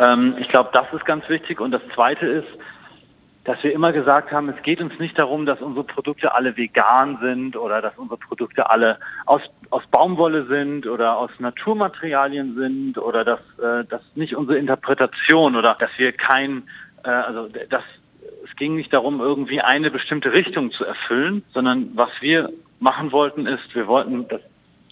Ähm, 0.00 0.34
ich 0.40 0.48
glaube, 0.48 0.70
das 0.72 0.86
ist 0.92 1.04
ganz 1.04 1.28
wichtig. 1.28 1.60
Und 1.60 1.70
das 1.70 1.82
Zweite 1.94 2.26
ist, 2.26 2.48
dass 3.44 3.62
wir 3.62 3.72
immer 3.72 3.92
gesagt 3.92 4.32
haben, 4.32 4.48
es 4.48 4.62
geht 4.62 4.80
uns 4.80 4.98
nicht 4.98 5.18
darum, 5.18 5.46
dass 5.46 5.60
unsere 5.60 5.84
Produkte 5.84 6.34
alle 6.34 6.56
vegan 6.56 7.18
sind 7.22 7.56
oder 7.56 7.80
dass 7.80 7.96
unsere 7.96 8.18
Produkte 8.18 8.68
alle 8.68 8.98
aus, 9.26 9.42
aus 9.70 9.82
Baumwolle 9.90 10.46
sind 10.46 10.86
oder 10.86 11.16
aus 11.16 11.30
Naturmaterialien 11.38 12.54
sind 12.54 12.98
oder 12.98 13.24
dass 13.24 13.40
äh, 13.58 13.84
das 13.88 14.02
nicht 14.14 14.36
unsere 14.36 14.58
Interpretation 14.58 15.56
oder 15.56 15.76
dass 15.78 15.90
wir 15.96 16.12
kein, 16.12 16.64
äh, 17.02 17.08
also 17.08 17.48
das, 17.48 17.82
es 18.44 18.56
ging 18.56 18.76
nicht 18.76 18.92
darum, 18.92 19.20
irgendwie 19.20 19.60
eine 19.62 19.90
bestimmte 19.90 20.32
Richtung 20.32 20.70
zu 20.72 20.84
erfüllen, 20.84 21.42
sondern 21.54 21.90
was 21.94 22.10
wir 22.20 22.50
machen 22.78 23.10
wollten 23.10 23.46
ist, 23.46 23.74
wir 23.74 23.86
wollten 23.86 24.28
das 24.28 24.42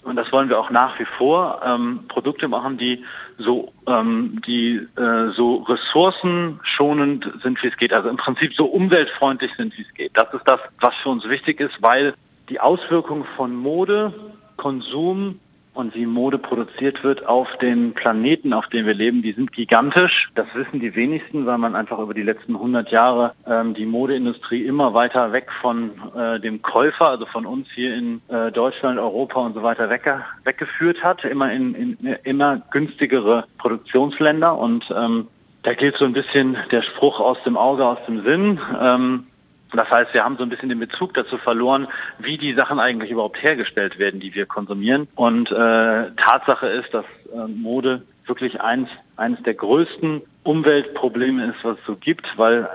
und 0.03 0.15
das 0.15 0.31
wollen 0.31 0.49
wir 0.49 0.59
auch 0.59 0.69
nach 0.69 0.97
wie 0.99 1.05
vor, 1.05 1.61
ähm, 1.63 2.05
Produkte 2.07 2.47
machen, 2.47 2.77
die 2.77 3.03
so, 3.37 3.73
ähm, 3.85 4.41
die 4.45 4.75
äh, 4.95 5.31
so 5.35 5.57
ressourcenschonend 5.57 7.29
sind, 7.43 7.61
wie 7.61 7.67
es 7.67 7.77
geht. 7.77 7.93
Also 7.93 8.09
im 8.09 8.17
Prinzip 8.17 8.53
so 8.53 8.65
umweltfreundlich 8.65 9.51
sind, 9.57 9.77
wie 9.77 9.81
es 9.81 9.93
geht. 9.93 10.11
Das 10.15 10.33
ist 10.33 10.43
das, 10.45 10.59
was 10.79 10.95
für 11.03 11.09
uns 11.09 11.27
wichtig 11.27 11.59
ist, 11.59 11.81
weil 11.81 12.13
die 12.49 12.59
Auswirkungen 12.59 13.25
von 13.35 13.55
Mode, 13.55 14.13
Konsum 14.57 15.39
und 15.79 15.95
wie 15.95 16.05
Mode 16.05 16.37
produziert 16.37 17.03
wird 17.03 17.25
auf 17.25 17.47
den 17.61 17.93
Planeten, 17.93 18.53
auf 18.53 18.67
dem 18.67 18.85
wir 18.85 18.93
leben, 18.93 19.21
die 19.21 19.31
sind 19.31 19.53
gigantisch. 19.53 20.29
Das 20.35 20.47
wissen 20.53 20.79
die 20.79 20.93
wenigsten, 20.93 21.45
weil 21.45 21.57
man 21.57 21.75
einfach 21.75 21.99
über 21.99 22.13
die 22.13 22.21
letzten 22.21 22.55
100 22.55 22.91
Jahre 22.91 23.33
ähm, 23.47 23.73
die 23.73 23.85
Modeindustrie 23.85 24.65
immer 24.65 24.93
weiter 24.93 25.31
weg 25.31 25.47
von 25.61 25.91
äh, 26.15 26.39
dem 26.39 26.61
Käufer, 26.61 27.09
also 27.09 27.25
von 27.25 27.45
uns 27.45 27.67
hier 27.73 27.95
in 27.95 28.21
äh, 28.27 28.51
Deutschland, 28.51 28.99
Europa 28.99 29.39
und 29.39 29.53
so 29.53 29.63
weiter 29.63 29.89
wegge 29.89 30.25
weggeführt 30.43 31.01
hat, 31.01 31.23
immer 31.23 31.51
in, 31.51 31.73
in 31.73 31.97
immer 32.23 32.61
günstigere 32.71 33.45
Produktionsländer 33.57 34.57
und 34.57 34.85
ähm, 34.95 35.27
da 35.63 35.73
gilt 35.73 35.97
so 35.97 36.05
ein 36.05 36.13
bisschen 36.13 36.57
der 36.71 36.81
Spruch 36.81 37.19
aus 37.19 37.37
dem 37.45 37.57
Auge, 37.57 37.85
aus 37.85 37.99
dem 38.07 38.23
Sinn. 38.23 38.59
Ähm, 38.79 39.27
das 39.77 39.89
heißt, 39.89 40.13
wir 40.13 40.23
haben 40.23 40.37
so 40.37 40.43
ein 40.43 40.49
bisschen 40.49 40.69
den 40.69 40.79
Bezug 40.79 41.13
dazu 41.13 41.37
verloren, 41.37 41.87
wie 42.17 42.37
die 42.37 42.53
Sachen 42.53 42.79
eigentlich 42.79 43.11
überhaupt 43.11 43.41
hergestellt 43.41 43.99
werden, 43.99 44.19
die 44.19 44.33
wir 44.33 44.45
konsumieren. 44.45 45.07
Und 45.15 45.51
äh, 45.51 46.11
Tatsache 46.15 46.67
ist, 46.67 46.93
dass 46.93 47.05
äh, 47.33 47.47
Mode 47.47 48.03
wirklich 48.25 48.61
eins, 48.61 48.89
eines 49.17 49.41
der 49.43 49.55
größten 49.55 50.21
Umweltprobleme 50.43 51.47
ist, 51.47 51.63
was 51.63 51.77
es 51.77 51.85
so 51.85 51.95
gibt, 51.95 52.27
weil 52.37 52.69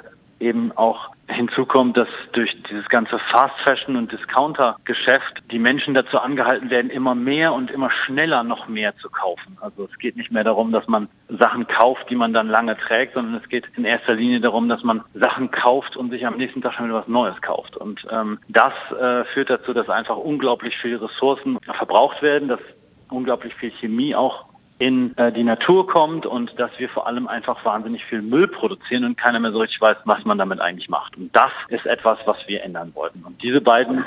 eben 0.45 0.73
auch 0.77 1.11
hinzukommt, 1.29 1.97
dass 1.97 2.09
durch 2.33 2.55
dieses 2.69 2.87
ganze 2.89 3.19
Fast 3.31 3.59
Fashion 3.65 3.97
und 3.97 4.13
Discounter 4.13 4.77
Geschäft 4.85 5.43
die 5.51 5.59
Menschen 5.59 5.95
dazu 5.95 6.19
angehalten 6.19 6.69
werden, 6.69 6.91
immer 6.91 7.15
mehr 7.15 7.55
und 7.55 7.71
immer 7.71 7.91
schneller 7.91 8.43
noch 8.43 8.69
mehr 8.69 8.95
zu 8.99 9.09
kaufen. 9.09 9.57
Also 9.61 9.89
es 9.91 9.99
geht 9.99 10.17
nicht 10.17 10.31
mehr 10.31 10.45
darum, 10.45 10.71
dass 10.71 10.87
man 10.87 11.09
Sachen 11.29 11.67
kauft, 11.67 12.11
die 12.11 12.15
man 12.15 12.35
dann 12.35 12.49
lange 12.49 12.77
trägt, 12.77 13.15
sondern 13.15 13.41
es 13.43 13.49
geht 13.49 13.65
in 13.77 13.85
erster 13.85 14.15
Linie 14.15 14.41
darum, 14.41 14.69
dass 14.69 14.83
man 14.83 15.03
Sachen 15.15 15.51
kauft 15.51 15.97
und 15.97 16.11
sich 16.11 16.27
am 16.27 16.37
nächsten 16.37 16.61
Tag 16.61 16.75
schon 16.75 16.87
wieder 16.87 17.01
was 17.01 17.09
Neues 17.09 17.41
kauft. 17.41 17.77
Und 17.77 18.07
ähm, 18.11 18.39
das 18.49 18.75
äh, 19.01 19.25
führt 19.33 19.49
dazu, 19.49 19.73
dass 19.73 19.89
einfach 19.89 20.17
unglaublich 20.17 20.77
viele 20.77 21.01
Ressourcen 21.01 21.59
verbraucht 21.65 22.21
werden, 22.21 22.49
dass 22.49 22.61
unglaublich 23.09 23.55
viel 23.55 23.71
Chemie 23.71 24.15
auch 24.15 24.45
in 24.79 25.17
äh, 25.17 25.33
die 25.33 25.45
Natur 25.45 25.87
kommt 25.87 26.27
und 26.27 26.59
dass 26.59 26.71
wir 26.79 26.89
vor 26.89 27.07
allem 27.07 27.29
einfach 27.29 27.65
wahnsinnig 27.65 28.05
viel 28.05 28.23
Müll 28.23 28.49
produzieren 28.49 29.05
und 29.05 29.17
keiner 29.17 29.39
mehr 29.39 29.53
so 29.53 29.61
richtig 29.61 29.81
weiß, 29.81 29.99
was 30.05 30.25
man 30.25 30.39
damit 30.39 30.61
eigentlich 30.61 30.89
macht. 30.89 31.17
Und 31.17 31.35
das 31.35 31.53
ist 31.69 31.87
etwas, 31.87 32.19
was 32.27 32.37
wir 32.47 32.63
ändern 32.63 32.93
wollten. 32.95 33.23
Und 33.25 33.43
diese 33.43 33.61
beiden 33.61 34.05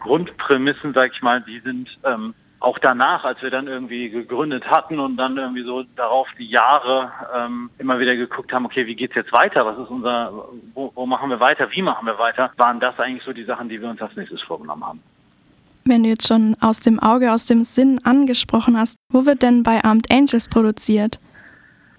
Grundprämissen, 0.00 0.94
sage 0.94 1.12
ich 1.14 1.22
mal, 1.22 1.40
die 1.40 1.60
sind 1.60 1.88
ähm, 2.04 2.34
auch 2.60 2.78
danach, 2.78 3.24
als 3.24 3.42
wir 3.42 3.50
dann 3.50 3.66
irgendwie 3.66 4.08
gegründet 4.08 4.70
hatten 4.70 4.98
und 4.98 5.16
dann 5.16 5.36
irgendwie 5.36 5.64
so 5.64 5.84
darauf 5.96 6.28
die 6.38 6.48
Jahre 6.48 7.12
ähm, 7.34 7.70
immer 7.78 7.98
wieder 7.98 8.16
geguckt 8.16 8.52
haben, 8.52 8.64
okay, 8.64 8.86
wie 8.86 8.94
geht's 8.94 9.14
jetzt 9.14 9.32
weiter? 9.32 9.66
Was 9.66 9.78
ist 9.78 9.90
unser, 9.90 10.32
wo, 10.74 10.90
wo 10.94 11.06
machen 11.06 11.28
wir 11.28 11.40
weiter? 11.40 11.70
Wie 11.72 11.82
machen 11.82 12.06
wir 12.06 12.18
weiter? 12.18 12.52
Waren 12.56 12.80
das 12.80 12.98
eigentlich 12.98 13.24
so 13.24 13.32
die 13.32 13.44
Sachen, 13.44 13.68
die 13.68 13.80
wir 13.80 13.88
uns 13.88 14.00
als 14.00 14.16
nächstes 14.16 14.40
vorgenommen 14.42 14.86
haben? 14.86 15.02
Wenn 15.86 16.02
du 16.02 16.08
jetzt 16.08 16.26
schon 16.26 16.56
aus 16.60 16.80
dem 16.80 16.98
Auge, 16.98 17.30
aus 17.32 17.44
dem 17.44 17.62
Sinn 17.62 18.00
angesprochen 18.04 18.78
hast, 18.78 18.96
wo 19.10 19.26
wird 19.26 19.42
denn 19.42 19.62
bei 19.62 19.84
Armed 19.84 20.10
Angels 20.10 20.48
produziert? 20.48 21.20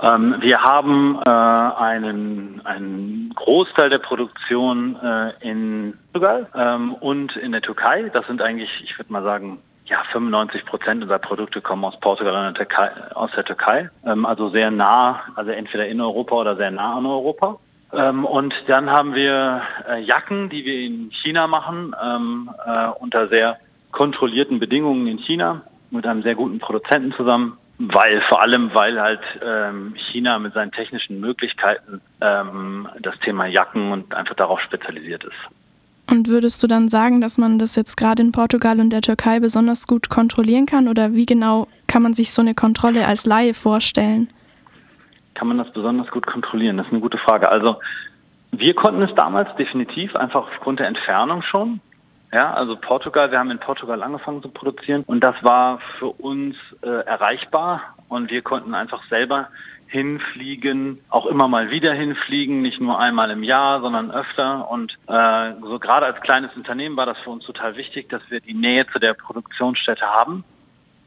Ähm, 0.01 0.35
wir 0.39 0.61
haben 0.61 1.19
äh, 1.23 1.29
einen, 1.29 2.61
einen 2.65 3.31
Großteil 3.35 3.89
der 3.89 3.99
Produktion 3.99 4.97
äh, 5.01 5.33
in 5.39 5.93
Portugal 6.11 6.47
ähm, 6.55 6.95
und 6.95 7.35
in 7.37 7.51
der 7.51 7.61
Türkei. 7.61 8.09
Das 8.11 8.25
sind 8.27 8.41
eigentlich, 8.41 8.69
ich 8.83 8.97
würde 8.97 9.13
mal 9.13 9.23
sagen, 9.23 9.59
ja, 9.85 10.03
95 10.11 10.65
Prozent 10.65 11.03
unserer 11.03 11.19
Produkte 11.19 11.61
kommen 11.61 11.85
aus 11.85 11.97
Portugal 11.99 12.35
und 12.35 12.57
der 12.57 12.67
Türkei, 12.67 12.89
aus 13.13 13.31
der 13.35 13.45
Türkei. 13.45 13.89
Ähm, 14.03 14.25
also 14.25 14.49
sehr 14.49 14.71
nah, 14.71 15.21
also 15.35 15.51
entweder 15.51 15.87
in 15.87 16.01
Europa 16.01 16.35
oder 16.35 16.55
sehr 16.55 16.71
nah 16.71 16.97
an 16.97 17.05
Europa. 17.05 17.57
Ähm, 17.93 18.25
und 18.25 18.53
dann 18.67 18.89
haben 18.89 19.13
wir 19.13 19.61
äh, 19.87 20.01
Jacken, 20.01 20.49
die 20.49 20.65
wir 20.65 20.79
in 20.79 21.11
China 21.11 21.47
machen, 21.47 21.95
ähm, 22.03 22.49
äh, 22.65 22.87
unter 22.99 23.27
sehr 23.27 23.57
kontrollierten 23.95 24.59
Bedingungen 24.59 25.07
in 25.07 25.17
China, 25.19 25.63
mit 25.89 26.05
einem 26.05 26.21
sehr 26.21 26.35
guten 26.35 26.59
Produzenten 26.59 27.13
zusammen, 27.13 27.57
weil 27.79 28.21
vor 28.21 28.41
allem, 28.41 28.73
weil 28.73 29.01
halt 29.01 29.21
ähm, 29.43 29.95
China 30.11 30.37
mit 30.37 30.53
seinen 30.53 30.71
technischen 30.71 31.19
Möglichkeiten 31.19 32.01
ähm, 32.21 32.87
das 33.01 33.17
Thema 33.19 33.45
Jacken 33.47 33.91
und 33.91 34.13
einfach 34.13 34.35
darauf 34.35 34.59
spezialisiert 34.59 35.23
ist. 35.23 36.11
Und 36.11 36.27
würdest 36.27 36.61
du 36.61 36.67
dann 36.67 36.89
sagen, 36.89 37.19
dass 37.21 37.37
man 37.37 37.57
das 37.57 37.75
jetzt 37.75 37.95
gerade 37.95 38.21
in 38.21 38.31
Portugal 38.31 38.79
und 38.79 38.91
der 38.91 39.01
Türkei 39.01 39.39
besonders 39.39 39.87
gut 39.87 40.09
kontrollieren 40.09 40.65
kann? 40.65 40.87
Oder 40.87 41.13
wie 41.13 41.25
genau 41.25 41.67
kann 41.87 42.03
man 42.03 42.13
sich 42.13 42.31
so 42.31 42.41
eine 42.41 42.53
Kontrolle 42.53 43.07
als 43.07 43.25
Laie 43.25 43.53
vorstellen? 43.53 44.27
Kann 45.33 45.47
man 45.47 45.57
das 45.57 45.71
besonders 45.71 46.11
gut 46.11 46.27
kontrollieren? 46.27 46.77
Das 46.77 46.85
ist 46.85 46.91
eine 46.91 47.01
gute 47.01 47.17
Frage. 47.17 47.49
Also 47.49 47.77
wir 48.51 48.75
konnten 48.75 49.01
es 49.01 49.15
damals 49.15 49.53
definitiv 49.55 50.15
einfach 50.15 50.47
aufgrund 50.47 50.79
der 50.79 50.87
Entfernung 50.87 51.41
schon. 51.41 51.79
Ja, 52.33 52.53
also 52.53 52.75
Portugal, 52.75 53.31
wir 53.31 53.39
haben 53.39 53.51
in 53.51 53.59
Portugal 53.59 54.03
angefangen 54.03 54.41
zu 54.41 54.49
produzieren 54.49 55.03
und 55.07 55.21
das 55.21 55.35
war 55.41 55.79
für 55.99 56.07
uns 56.07 56.55
äh, 56.81 56.87
erreichbar 56.87 57.95
und 58.09 58.29
wir 58.29 58.41
konnten 58.41 58.73
einfach 58.73 59.01
selber 59.09 59.49
hinfliegen, 59.87 60.99
auch 61.09 61.25
immer 61.25 61.47
mal 61.47 61.69
wieder 61.69 61.93
hinfliegen, 61.93 62.61
nicht 62.61 62.81
nur 62.81 62.99
einmal 62.99 63.31
im 63.31 63.43
Jahr, 63.43 63.81
sondern 63.81 64.11
öfter. 64.11 64.69
Und 64.69 64.97
äh, 65.07 65.53
so 65.61 65.79
gerade 65.79 66.07
als 66.07 66.19
kleines 66.21 66.53
Unternehmen 66.55 66.97
war 66.97 67.05
das 67.05 67.17
für 67.19 67.29
uns 67.29 67.45
total 67.45 67.77
wichtig, 67.77 68.09
dass 68.09 68.21
wir 68.29 68.41
die 68.41 68.53
Nähe 68.53 68.85
zu 68.87 68.99
der 68.99 69.13
Produktionsstätte 69.13 70.05
haben. 70.05 70.43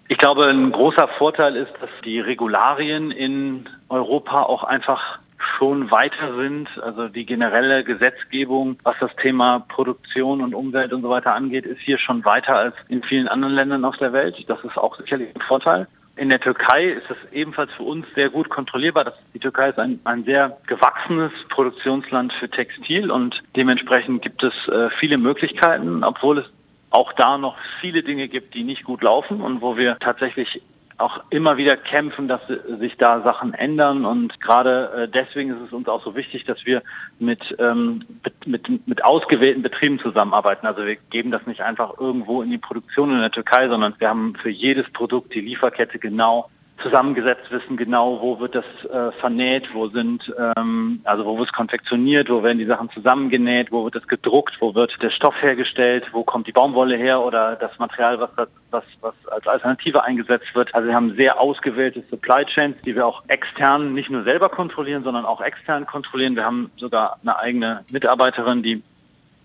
Ich 0.09 0.17
glaube, 0.17 0.47
ein 0.47 0.73
großer 0.73 1.07
Vorteil 1.19 1.57
ist, 1.57 1.73
dass 1.83 1.91
die 2.05 2.19
Regularien 2.19 3.11
in 3.11 3.69
Europa 3.91 4.45
auch 4.45 4.65
einfach 4.65 5.19
schon 5.38 5.90
weiter 5.90 6.37
sind. 6.37 6.68
Also 6.83 7.09
die 7.09 7.26
generelle 7.26 7.85
Gesetzgebung, 7.85 8.78
was 8.83 8.97
das 9.00 9.14
Thema 9.16 9.61
Produktion 9.61 10.40
und 10.42 10.54
Umwelt 10.54 10.92
und 10.92 11.02
so 11.02 11.11
weiter 11.11 11.35
angeht, 11.35 11.66
ist 11.66 11.80
hier 11.80 11.99
schon 11.99 12.25
weiter 12.25 12.57
als 12.57 12.75
in 12.88 13.02
vielen 13.02 13.28
anderen 13.28 13.54
Ländern 13.54 13.85
auf 13.85 13.97
der 13.97 14.12
Welt. 14.12 14.37
Das 14.49 14.62
ist 14.64 14.76
auch 14.76 14.97
sicherlich 14.99 15.35
ein 15.35 15.42
Vorteil. 15.42 15.87
In 16.16 16.30
der 16.30 16.40
Türkei 16.40 16.87
ist 16.87 17.09
es 17.11 17.33
ebenfalls 17.33 17.71
für 17.75 17.85
uns 17.85 18.04
sehr 18.16 18.28
gut 18.28 18.49
kontrollierbar. 18.49 19.04
Das, 19.04 19.14
die 19.35 19.38
Türkei 19.38 19.68
ist 19.68 19.78
ein, 19.78 20.00
ein 20.02 20.25
sehr 20.25 20.59
gewachsenes 20.66 21.30
Produktionsland 21.49 22.33
für 22.33 22.50
Textil 22.50 23.12
und 23.12 23.40
dementsprechend 23.54 24.23
gibt 24.23 24.42
es 24.42 24.52
äh, 24.66 24.90
viele 24.99 25.16
Möglichkeiten, 25.16 26.02
obwohl 26.02 26.38
es 26.38 26.47
auch 26.90 27.12
da 27.12 27.38
noch 27.38 27.57
viele 27.80 28.02
Dinge 28.02 28.26
gibt, 28.26 28.54
die 28.54 28.64
nicht 28.64 28.83
gut 28.83 29.02
laufen 29.02 29.40
und 29.40 29.61
wo 29.61 29.76
wir 29.76 29.97
tatsächlich 30.00 30.61
auch 30.99 31.23
immer 31.31 31.57
wieder 31.57 31.76
kämpfen, 31.76 32.26
dass 32.26 32.40
sich 32.81 32.97
da 32.97 33.23
Sachen 33.23 33.55
ändern 33.55 34.05
und 34.05 34.40
gerade 34.40 35.05
äh, 35.05 35.09
deswegen 35.09 35.50
ist 35.50 35.69
es 35.69 35.73
uns 35.73 35.88
auch 35.88 36.05
so 36.05 36.17
wichtig, 36.17 36.45
dass 36.45 36.67
wir 36.67 36.83
mit, 37.21 37.57
ähm, 37.61 38.05
mit, 38.45 38.87
mit 38.87 39.05
ausgewählten 39.05 39.62
Betrieben 39.62 40.00
zusammenarbeiten. 40.00 40.67
Also 40.67 40.85
wir 40.85 40.97
geben 40.97 41.31
das 41.31 41.47
nicht 41.47 41.62
einfach 41.62 41.99
irgendwo 42.00 42.43
in 42.43 42.50
die 42.50 42.59
Produktion 42.59 43.12
in 43.12 43.21
der 43.21 43.31
Türkei, 43.31 43.69
sondern 43.69 43.95
wir 43.99 44.09
haben 44.09 44.35
für 44.43 44.50
jedes 44.50 44.90
Produkt 44.90 45.35
die 45.35 45.40
Lieferkette 45.40 46.00
genau 46.00 46.50
zusammengesetzt 46.83 47.51
wissen 47.51 47.77
genau, 47.77 48.21
wo 48.21 48.39
wird 48.41 48.55
das 48.55 48.65
äh, 48.85 49.13
vernäht, 49.21 49.69
wo 49.73 49.89
sind, 49.89 50.33
ähm, 50.57 51.01
also 51.05 51.25
wo 51.25 51.39
wird 51.39 51.49
es 51.49 51.55
konfektioniert, 51.55 52.31
wo 52.31 52.43
werden 52.43 52.59
die 52.59 52.67
Sachen 52.67 52.91
zusammengenäht, 52.91 53.73
wo 53.73 53.85
wird 53.85 53.97
es 53.97 54.07
gedruckt, 54.07 54.57
wo 54.61 54.75
wird 54.75 55.01
der 55.03 55.11
Stoff 55.11 55.35
hergestellt, 55.43 56.07
wo 56.13 56.23
kommt 56.23 56.47
die 56.47 56.53
Baumwolle 56.53 56.97
her 56.97 57.21
oder 57.21 57.57
das 57.57 57.79
Material, 57.79 58.21
was, 58.21 58.31
das, 58.37 58.49
was, 58.71 58.85
was 59.01 59.15
als 59.29 59.47
Alternative 59.47 60.05
eingesetzt 60.05 60.55
wird. 60.55 60.75
Also 60.75 60.89
wir 60.89 60.95
haben 60.95 61.15
sehr 61.17 61.41
ausgewählte 61.41 62.03
Supply 62.11 62.45
Chains, 62.45 62.81
die 62.83 62.95
wir 62.95 63.07
auch 63.07 63.23
extern 63.29 63.95
nicht 63.95 64.11
nur 64.11 64.23
selber 64.23 64.49
kontrollieren, 64.49 65.03
sondern 65.03 65.25
auch 65.25 65.41
extern 65.41 65.87
kontrollieren. 65.87 66.37
Wir 66.37 66.45
haben 66.45 66.71
sogar 66.77 67.19
eine 67.23 67.39
eigene 67.39 67.85
Mitarbeiterin, 67.93 68.63
die 68.63 68.83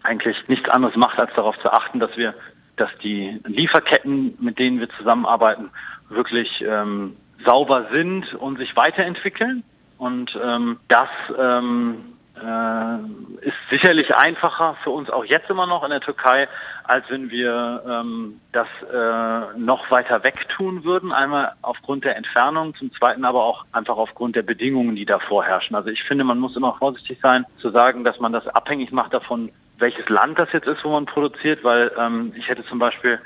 eigentlich 0.04 0.38
nichts 0.48 0.70
anderes 0.70 0.96
macht, 0.96 1.20
als 1.20 1.34
darauf 1.36 1.58
zu 1.60 1.72
achten, 1.72 2.00
dass 2.00 2.16
wir 2.18 2.34
dass 2.76 2.90
die 3.04 3.40
Lieferketten, 3.46 4.36
mit 4.40 4.58
denen 4.58 4.80
wir 4.80 4.90
zusammenarbeiten, 4.98 5.70
wirklich 6.10 6.64
ähm, 6.68 7.16
sauber 7.46 7.88
sind 7.92 8.34
und 8.36 8.58
sich 8.58 8.76
weiterentwickeln. 8.76 9.64
Und 9.98 10.38
ähm, 10.44 10.80
das 10.88 11.10
ähm, 11.38 12.14
äh, 12.36 13.48
ist 13.48 13.56
sicherlich 13.70 14.14
einfacher 14.16 14.76
für 14.84 14.90
uns 14.90 15.10
auch 15.10 15.24
jetzt 15.24 15.50
immer 15.50 15.68
noch 15.68 15.84
in 15.84 15.92
der 15.92 16.02
Türkei, 16.02 16.48
als 16.84 17.06
wenn 17.10 17.30
wir 17.30 17.84
ähm, 17.88 18.42
das 18.52 18.68
äh, 18.92 19.58
noch 19.58 19.90
weiter 19.92 20.24
weg 20.24 20.48
tun 20.50 20.84
würden. 20.84 21.12
Einmal 21.12 21.54
aufgrund 21.62 22.04
der 22.04 22.18
Entfernung, 22.18 22.76
zum 22.76 22.92
Zweiten 22.94 23.24
aber 23.24 23.44
auch 23.44 23.66
einfach 23.72 23.98
aufgrund 23.98 24.36
der 24.36 24.42
Bedingungen, 24.42 24.96
die 24.96 25.06
da 25.06 25.20
vorherrschen. 25.20 25.76
Also 25.76 25.90
ich 25.90 26.04
finde, 26.04 26.24
man 26.24 26.40
muss 26.40 26.56
immer 26.56 26.74
vorsichtig 26.74 27.20
sein 27.22 27.46
zu 27.60 27.70
sagen, 27.70 28.04
dass 28.04 28.20
man 28.20 28.34
das 28.34 28.48
abhängig 28.48 28.92
macht 28.92 29.14
davon, 29.14 29.52
welches 29.78 30.08
Land 30.10 30.40
das 30.40 30.52
jetzt 30.54 30.68
ist, 30.68 30.84
wo 30.84 30.90
man 30.90 31.06
produziert, 31.06 31.64
weil 31.64 31.92
ähm, 31.98 32.34
ich 32.36 32.48
hätte 32.48 32.66
zum 32.66 32.80
Beispiel 32.80 33.20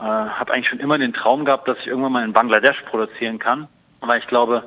äh, 0.00 0.04
habe 0.04 0.52
eigentlich 0.52 0.68
schon 0.68 0.80
immer 0.80 0.98
den 0.98 1.12
Traum 1.12 1.44
gehabt, 1.44 1.68
dass 1.68 1.78
ich 1.78 1.86
irgendwann 1.86 2.12
mal 2.12 2.24
in 2.24 2.32
Bangladesch 2.32 2.82
produzieren 2.82 3.38
kann, 3.38 3.68
weil 4.00 4.20
ich 4.20 4.26
glaube, 4.26 4.64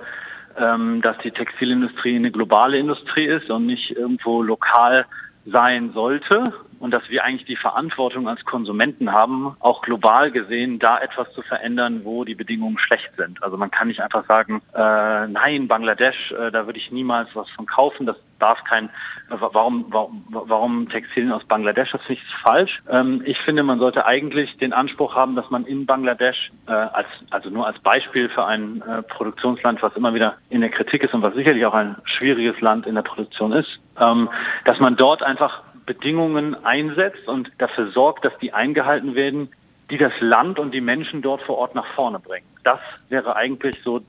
ähm, 0.57 1.01
dass 1.01 1.17
die 1.19 1.31
Textilindustrie 1.31 2.15
eine 2.15 2.31
globale 2.31 2.77
Industrie 2.77 3.25
ist 3.25 3.49
und 3.49 3.65
nicht 3.65 3.91
irgendwo 3.91 4.43
lokal 4.43 5.05
sein 5.45 5.91
sollte 5.93 6.53
und 6.83 6.91
dass 6.91 7.09
wir 7.09 7.23
eigentlich 7.23 7.45
die 7.45 7.55
Verantwortung 7.55 8.27
als 8.27 8.43
Konsumenten 8.43 9.13
haben, 9.13 9.55
auch 9.61 9.81
global 9.81 10.31
gesehen, 10.31 10.79
da 10.79 10.99
etwas 10.99 11.31
zu 11.31 11.41
verändern, 11.41 12.01
wo 12.03 12.25
die 12.25 12.35
Bedingungen 12.35 12.77
schlecht 12.77 13.09
sind. 13.15 13.41
Also 13.41 13.55
man 13.55 13.71
kann 13.71 13.87
nicht 13.87 14.01
einfach 14.01 14.27
sagen, 14.27 14.61
äh, 14.75 15.27
nein, 15.27 15.69
Bangladesch, 15.69 16.33
äh, 16.33 16.51
da 16.51 16.65
würde 16.65 16.79
ich 16.79 16.91
niemals 16.91 17.29
was 17.35 17.49
von 17.51 17.67
kaufen, 17.67 18.05
das 18.05 18.17
darf 18.37 18.61
kein, 18.65 18.89
warum, 19.29 19.85
warum, 19.91 20.25
warum 20.27 20.89
Textilien 20.89 21.31
aus 21.31 21.45
Bangladesch, 21.45 21.93
das 21.93 22.01
finde 22.01 22.21
ich 22.21 22.35
falsch. 22.43 22.83
Ähm, 22.89 23.21
ich 23.23 23.39
finde, 23.39 23.63
man 23.63 23.79
sollte 23.79 24.05
eigentlich 24.05 24.57
den 24.57 24.73
Anspruch 24.73 25.15
haben, 25.15 25.37
dass 25.37 25.49
man 25.49 25.63
in 25.63 25.85
Bangladesch, 25.85 26.51
äh, 26.67 26.73
als, 26.73 27.07
also 27.29 27.49
nur 27.49 27.65
als 27.65 27.79
Beispiel 27.79 28.27
für 28.27 28.45
ein 28.45 28.81
äh, 28.81 29.03
Produktionsland, 29.03 29.81
was 29.81 29.95
immer 29.95 30.13
wieder 30.13 30.35
in 30.49 30.59
der 30.59 30.69
Kritik 30.69 31.01
ist 31.03 31.13
und 31.13 31.21
was 31.21 31.33
sicherlich 31.33 31.65
auch 31.65 31.75
ein 31.75 31.95
schwieriges 32.03 32.59
Land 32.59 32.87
in 32.87 32.95
der 32.95 33.03
Produktion 33.03 33.53
ist, 33.53 33.79
ähm, 33.97 34.27
dass 34.65 34.81
man 34.81 34.97
dort 34.97 35.23
einfach 35.23 35.61
Bedingungen 35.85 36.55
einsetzt 36.63 37.27
und 37.27 37.51
dafür 37.57 37.91
sorgt, 37.91 38.25
dass 38.25 38.37
die 38.39 38.53
eingehalten 38.53 39.15
werden, 39.15 39.49
die 39.89 39.97
das 39.97 40.13
Land 40.19 40.59
und 40.59 40.73
die 40.73 40.81
Menschen 40.81 41.21
dort 41.21 41.41
vor 41.41 41.57
Ort 41.57 41.75
nach 41.75 41.87
vorne 41.93 42.19
bringen. 42.19 42.47
Das 42.63 42.79
wäre 43.09 43.35
eigentlich 43.35 43.77
so 43.83 44.01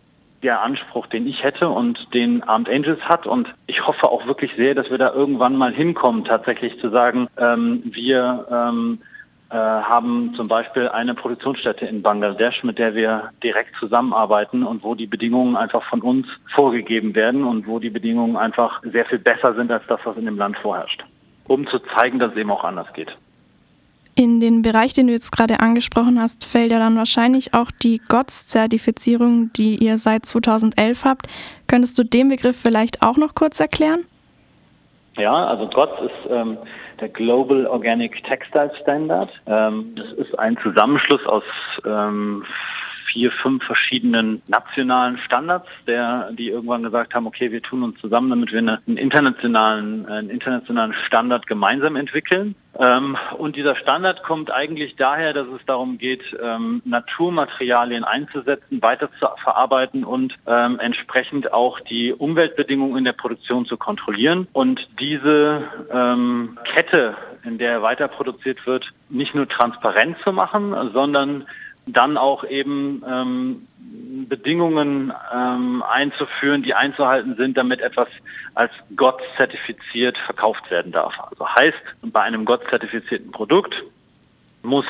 der 0.42 0.62
Anspruch, 0.62 1.06
den 1.06 1.26
ich 1.26 1.42
hätte 1.42 1.68
und 1.68 2.14
den 2.14 2.42
Armed 2.42 2.68
Angels 2.68 3.00
hat. 3.02 3.26
Und 3.26 3.52
ich 3.66 3.86
hoffe 3.86 4.08
auch 4.08 4.26
wirklich 4.26 4.52
sehr, 4.56 4.74
dass 4.74 4.90
wir 4.90 4.98
da 4.98 5.12
irgendwann 5.12 5.56
mal 5.56 5.72
hinkommen, 5.72 6.24
tatsächlich 6.24 6.78
zu 6.80 6.90
sagen, 6.90 7.28
ähm, 7.38 7.82
wir 7.84 8.46
ähm, 8.50 8.98
äh, 9.50 9.56
haben 9.56 10.34
zum 10.34 10.48
Beispiel 10.48 10.88
eine 10.88 11.14
Produktionsstätte 11.14 11.86
in 11.86 12.02
Bangladesch, 12.02 12.64
mit 12.64 12.78
der 12.78 12.94
wir 12.94 13.30
direkt 13.42 13.76
zusammenarbeiten 13.78 14.64
und 14.64 14.82
wo 14.82 14.94
die 14.94 15.06
Bedingungen 15.06 15.56
einfach 15.56 15.82
von 15.84 16.02
uns 16.02 16.26
vorgegeben 16.54 17.14
werden 17.14 17.44
und 17.44 17.66
wo 17.66 17.78
die 17.78 17.90
Bedingungen 17.90 18.36
einfach 18.36 18.82
sehr 18.82 19.04
viel 19.04 19.18
besser 19.18 19.54
sind 19.54 19.70
als 19.70 19.84
das, 19.86 20.00
was 20.04 20.16
in 20.16 20.24
dem 20.24 20.38
Land 20.38 20.58
vorherrscht, 20.58 21.04
um 21.46 21.66
zu 21.66 21.78
zeigen, 21.94 22.18
dass 22.18 22.32
es 22.32 22.38
eben 22.38 22.50
auch 22.50 22.64
anders 22.64 22.92
geht. 22.92 23.16
In 24.16 24.38
den 24.38 24.62
Bereich, 24.62 24.92
den 24.92 25.08
du 25.08 25.12
jetzt 25.12 25.32
gerade 25.32 25.58
angesprochen 25.58 26.20
hast, 26.20 26.44
fällt 26.44 26.70
ja 26.70 26.78
dann 26.78 26.96
wahrscheinlich 26.96 27.52
auch 27.52 27.72
die 27.72 28.00
GOTS-Zertifizierung, 28.08 29.52
die 29.54 29.76
ihr 29.76 29.98
seit 29.98 30.24
2011 30.24 31.04
habt. 31.04 31.26
Könntest 31.66 31.98
du 31.98 32.04
den 32.04 32.28
Begriff 32.28 32.56
vielleicht 32.56 33.02
auch 33.02 33.16
noch 33.16 33.34
kurz 33.34 33.58
erklären? 33.58 34.04
Ja, 35.16 35.46
also 35.46 35.66
GOTS 35.68 36.00
ist 36.02 36.30
ähm, 36.30 36.58
der 37.00 37.08
Global 37.08 37.66
Organic 37.66 38.22
Textile 38.22 38.70
Standard. 38.82 39.30
Ähm, 39.46 39.96
das 39.96 40.12
ist 40.12 40.38
ein 40.38 40.56
Zusammenschluss 40.62 41.24
aus 41.26 41.44
ähm, 41.84 42.44
vier, 43.14 43.30
fünf 43.30 43.62
verschiedenen 43.64 44.42
nationalen 44.48 45.18
Standards, 45.18 45.68
der, 45.86 46.32
die 46.32 46.48
irgendwann 46.48 46.82
gesagt 46.82 47.14
haben, 47.14 47.28
okay, 47.28 47.52
wir 47.52 47.62
tun 47.62 47.84
uns 47.84 48.00
zusammen, 48.00 48.28
damit 48.28 48.52
wir 48.52 48.58
einen 48.58 48.96
internationalen, 48.96 50.04
einen 50.06 50.30
internationalen 50.30 50.94
Standard 51.06 51.46
gemeinsam 51.46 51.94
entwickeln. 51.94 52.56
Ähm, 52.76 53.16
und 53.38 53.54
dieser 53.54 53.76
Standard 53.76 54.24
kommt 54.24 54.50
eigentlich 54.50 54.96
daher, 54.96 55.32
dass 55.32 55.46
es 55.46 55.64
darum 55.64 55.96
geht, 55.96 56.22
ähm, 56.42 56.82
Naturmaterialien 56.84 58.02
einzusetzen, 58.02 58.82
weiter 58.82 59.08
zu 59.20 59.28
verarbeiten 59.44 60.02
und 60.02 60.34
ähm, 60.48 60.80
entsprechend 60.80 61.52
auch 61.52 61.78
die 61.78 62.12
Umweltbedingungen 62.12 62.98
in 62.98 63.04
der 63.04 63.12
Produktion 63.12 63.64
zu 63.64 63.76
kontrollieren. 63.76 64.48
Und 64.52 64.88
diese 64.98 65.62
ähm, 65.92 66.58
Kette, 66.64 67.16
in 67.44 67.58
der 67.58 67.82
weiter 67.82 68.08
produziert 68.08 68.66
wird, 68.66 68.90
nicht 69.08 69.36
nur 69.36 69.48
transparent 69.48 70.16
zu 70.24 70.32
machen, 70.32 70.74
sondern 70.92 71.46
dann 71.86 72.16
auch 72.16 72.44
eben 72.44 73.02
ähm, 73.06 73.66
Bedingungen 74.28 75.12
ähm, 75.34 75.82
einzuführen, 75.82 76.62
die 76.62 76.74
einzuhalten 76.74 77.36
sind, 77.36 77.56
damit 77.56 77.80
etwas 77.80 78.08
als 78.54 78.72
Gott 78.96 79.20
zertifiziert 79.36 80.16
verkauft 80.18 80.70
werden 80.70 80.92
darf. 80.92 81.14
Also 81.30 81.48
heißt, 81.48 81.76
bei 82.02 82.22
einem 82.22 82.44
Gott 82.44 82.62
zertifizierten 82.70 83.32
Produkt 83.32 83.74
muss 84.62 84.86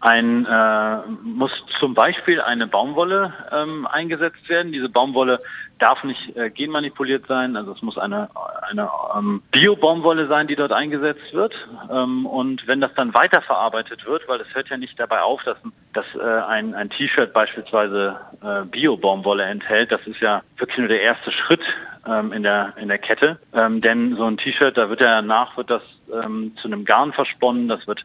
ein, 0.00 0.46
äh, 0.46 0.96
muss 1.22 1.50
zum 1.78 1.94
Beispiel 1.94 2.40
eine 2.40 2.66
Baumwolle 2.66 3.34
ähm, 3.52 3.86
eingesetzt 3.86 4.48
werden. 4.48 4.72
Diese 4.72 4.88
Baumwolle 4.88 5.40
darf 5.78 6.04
nicht 6.04 6.36
äh, 6.36 6.50
genmanipuliert 6.50 7.26
sein, 7.26 7.56
also 7.56 7.72
es 7.72 7.82
muss 7.82 7.98
eine, 7.98 8.28
eine 8.70 8.88
ähm, 9.16 9.42
Bio-Baumwolle 9.50 10.26
sein, 10.26 10.46
die 10.46 10.56
dort 10.56 10.72
eingesetzt 10.72 11.32
wird. 11.32 11.54
Ähm, 11.90 12.26
und 12.26 12.66
wenn 12.66 12.80
das 12.80 12.94
dann 12.94 13.14
weiterverarbeitet 13.14 14.06
wird, 14.06 14.28
weil 14.28 14.40
es 14.40 14.54
hört 14.54 14.68
ja 14.68 14.76
nicht 14.76 14.98
dabei 14.98 15.20
auf, 15.20 15.42
dass, 15.44 15.56
dass 15.92 16.06
äh, 16.14 16.20
ein, 16.20 16.74
ein 16.74 16.90
T-Shirt 16.90 17.32
beispielsweise 17.32 18.20
äh, 18.42 18.62
Bio-Baumwolle 18.64 19.44
enthält, 19.44 19.92
das 19.92 20.06
ist 20.06 20.20
ja 20.20 20.42
wirklich 20.56 20.78
nur 20.78 20.88
der 20.88 21.02
erste 21.02 21.30
Schritt 21.30 21.62
ähm, 22.06 22.32
in, 22.32 22.42
der, 22.42 22.74
in 22.76 22.88
der 22.88 22.98
Kette. 22.98 23.38
Ähm, 23.52 23.80
denn 23.80 24.16
so 24.16 24.24
ein 24.24 24.36
T-Shirt, 24.36 24.76
da 24.76 24.88
wird 24.88 25.00
ja 25.00 25.22
nach, 25.22 25.56
wird 25.56 25.70
das 25.70 25.82
ähm, 26.12 26.56
zu 26.60 26.68
einem 26.68 26.84
Garn 26.84 27.12
versponnen, 27.12 27.68
das 27.68 27.86
wird 27.86 28.04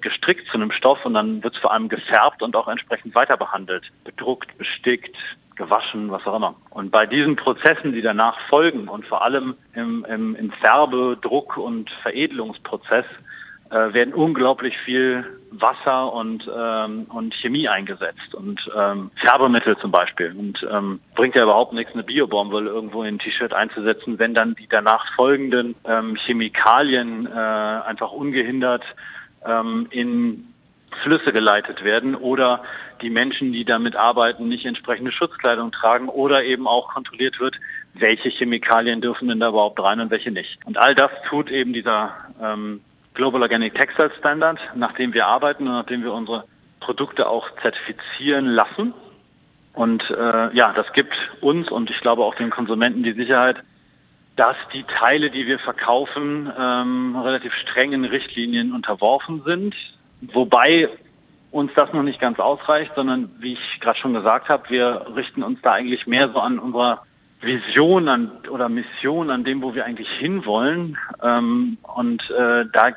gestrickt 0.00 0.48
zu 0.48 0.54
einem 0.54 0.70
Stoff 0.70 1.04
und 1.04 1.14
dann 1.14 1.23
wird 1.42 1.54
es 1.54 1.60
vor 1.60 1.72
allem 1.72 1.88
gefärbt 1.88 2.42
und 2.42 2.56
auch 2.56 2.68
entsprechend 2.68 3.14
weiter 3.14 3.36
behandelt. 3.36 3.84
Bedruckt, 4.04 4.56
bestickt, 4.58 5.16
gewaschen, 5.56 6.10
was 6.10 6.26
auch 6.26 6.36
immer. 6.36 6.56
Und 6.70 6.90
bei 6.90 7.06
diesen 7.06 7.36
Prozessen, 7.36 7.92
die 7.92 8.02
danach 8.02 8.38
folgen 8.48 8.88
und 8.88 9.06
vor 9.06 9.22
allem 9.22 9.54
im, 9.74 10.04
im, 10.08 10.34
im 10.36 10.50
Färbe-, 10.52 11.16
Druck- 11.20 11.56
und 11.56 11.90
Veredelungsprozess 12.02 13.04
äh, 13.70 13.92
werden 13.92 14.14
unglaublich 14.14 14.76
viel 14.78 15.24
Wasser 15.50 16.12
und, 16.12 16.50
ähm, 16.54 17.06
und 17.08 17.34
Chemie 17.34 17.68
eingesetzt 17.68 18.34
und 18.34 18.60
ähm, 18.76 19.10
Färbemittel 19.16 19.76
zum 19.78 19.90
Beispiel. 19.90 20.34
Und 20.36 20.66
ähm, 20.70 21.00
bringt 21.14 21.34
ja 21.34 21.44
überhaupt 21.44 21.72
nichts, 21.72 21.92
eine 21.94 22.02
Biobaumwolle 22.02 22.70
irgendwo 22.70 23.02
in 23.02 23.14
ein 23.14 23.18
T-Shirt 23.18 23.52
einzusetzen, 23.52 24.18
wenn 24.18 24.34
dann 24.34 24.54
die 24.54 24.66
danach 24.68 25.06
folgenden 25.14 25.74
ähm, 25.84 26.16
Chemikalien 26.16 27.26
äh, 27.26 27.30
einfach 27.30 28.12
ungehindert 28.12 28.84
ähm, 29.46 29.86
in 29.90 30.53
Flüsse 31.02 31.32
geleitet 31.32 31.84
werden 31.84 32.14
oder 32.14 32.62
die 33.00 33.10
Menschen, 33.10 33.52
die 33.52 33.64
damit 33.64 33.96
arbeiten, 33.96 34.48
nicht 34.48 34.64
entsprechende 34.64 35.12
Schutzkleidung 35.12 35.72
tragen 35.72 36.08
oder 36.08 36.44
eben 36.44 36.66
auch 36.66 36.92
kontrolliert 36.92 37.40
wird, 37.40 37.56
welche 37.94 38.28
Chemikalien 38.28 39.00
dürfen 39.00 39.28
denn 39.28 39.40
da 39.40 39.48
überhaupt 39.48 39.80
rein 39.80 40.00
und 40.00 40.10
welche 40.10 40.30
nicht. 40.30 40.58
Und 40.64 40.78
all 40.78 40.94
das 40.94 41.10
tut 41.28 41.50
eben 41.50 41.72
dieser 41.72 42.14
ähm, 42.42 42.80
Global 43.14 43.42
Organic 43.42 43.74
Textile 43.74 44.10
Standard, 44.18 44.58
nach 44.74 44.92
dem 44.94 45.14
wir 45.14 45.26
arbeiten 45.26 45.66
und 45.66 45.74
nachdem 45.74 46.02
wir 46.02 46.12
unsere 46.12 46.44
Produkte 46.80 47.28
auch 47.28 47.48
zertifizieren 47.62 48.46
lassen. 48.46 48.92
Und 49.72 50.08
äh, 50.10 50.54
ja, 50.54 50.72
das 50.72 50.92
gibt 50.92 51.14
uns 51.40 51.70
und 51.70 51.90
ich 51.90 52.00
glaube 52.00 52.22
auch 52.24 52.34
den 52.34 52.50
Konsumenten 52.50 53.02
die 53.02 53.12
Sicherheit, 53.12 53.56
dass 54.36 54.56
die 54.72 54.84
Teile, 54.84 55.30
die 55.30 55.46
wir 55.46 55.58
verkaufen, 55.58 56.52
ähm, 56.58 57.16
relativ 57.16 57.52
strengen 57.54 58.04
Richtlinien 58.04 58.72
unterworfen 58.72 59.42
sind. 59.44 59.74
Wobei 60.32 60.88
uns 61.50 61.72
das 61.74 61.92
noch 61.92 62.02
nicht 62.02 62.20
ganz 62.20 62.40
ausreicht, 62.40 62.92
sondern 62.96 63.30
wie 63.38 63.52
ich 63.52 63.80
gerade 63.80 63.98
schon 63.98 64.14
gesagt 64.14 64.48
habe, 64.48 64.68
wir 64.70 65.06
richten 65.14 65.42
uns 65.42 65.60
da 65.62 65.72
eigentlich 65.72 66.06
mehr 66.06 66.28
so 66.30 66.40
an 66.40 66.58
unserer 66.58 67.04
Vision 67.40 68.08
an, 68.08 68.32
oder 68.50 68.68
Mission, 68.68 69.30
an 69.30 69.44
dem, 69.44 69.62
wo 69.62 69.74
wir 69.74 69.84
eigentlich 69.84 70.10
hinwollen. 70.18 70.98
Ähm, 71.22 71.78
und 71.94 72.28
äh, 72.30 72.64
da 72.72 72.88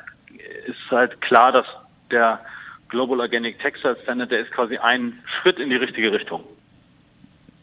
ist 0.66 0.90
halt 0.90 1.20
klar, 1.20 1.52
dass 1.52 1.66
der 2.10 2.40
Global 2.88 3.20
Organic 3.20 3.58
Textile 3.60 3.96
Standard, 4.02 4.30
der 4.30 4.40
ist 4.40 4.50
quasi 4.50 4.78
ein 4.78 5.22
Schritt 5.40 5.58
in 5.58 5.70
die 5.70 5.76
richtige 5.76 6.12
Richtung. 6.12 6.42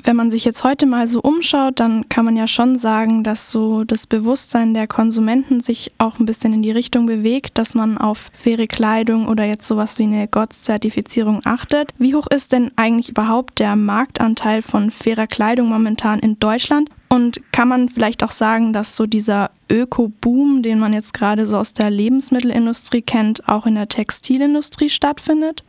Wenn 0.06 0.18
man 0.18 0.30
sich 0.30 0.46
jetzt 0.46 0.64
heute 0.64 0.86
mal 0.86 1.08
so 1.08 1.20
umschaut, 1.20 1.80
dann 1.80 2.08
kann 2.10 2.26
man 2.26 2.36
ja 2.36 2.46
schon 2.46 2.78
sagen, 2.78 3.24
dass 3.24 3.50
so 3.50 3.84
das 3.84 4.06
Bewusstsein 4.06 4.76
der 4.76 4.86
Konsumenten 4.86 5.62
sich 5.62 5.94
auch 5.98 6.20
ein 6.20 6.28
bisschen 6.28 6.54
in 6.54 6.62
die 6.62 6.70
Richtung 6.70 7.08
bewegt, 7.08 7.58
dass 7.58 7.74
man 7.74 7.98
auf 7.98 8.30
faire 8.32 8.68
Kleidung 8.68 9.28
oder 9.28 9.46
jetzt 9.46 9.66
sowas 9.66 9.98
wie 9.98 10.04
eine 10.04 10.28
GOTS-Zertifizierung 10.28 11.42
achtet. 11.44 11.92
Wie 11.98 12.14
hoch 12.14 12.28
ist 12.28 12.52
denn 12.52 12.70
eigentlich 12.76 13.10
überhaupt 13.10 13.58
der 13.58 13.76
Marktanteil 13.76 14.62
von 14.62 14.92
fairer 14.92 15.26
Kleidung 15.26 15.70
momentan 15.70 16.20
in 16.20 16.38
Deutschland? 16.38 16.92
Und 17.10 17.42
kann 17.52 17.68
man 17.68 17.90
vielleicht 17.90 18.24
auch 18.24 18.32
sagen, 18.32 18.74
dass 18.74 18.96
so 18.96 19.08
dieser 19.08 19.50
Öko-Boom, 19.72 20.62
den 20.62 20.78
man 20.78 20.94
jetzt 20.94 21.16
gerade 21.16 21.48
so 21.48 21.58
aus 21.58 21.74
der 21.74 21.90
Lebensmittelindustrie 21.90 23.02
kennt, 23.02 23.50
auch 23.50 23.66
in 23.66 23.74
der 23.74 23.88
Textilindustrie 23.88 24.90
stattfindet? 24.90 25.64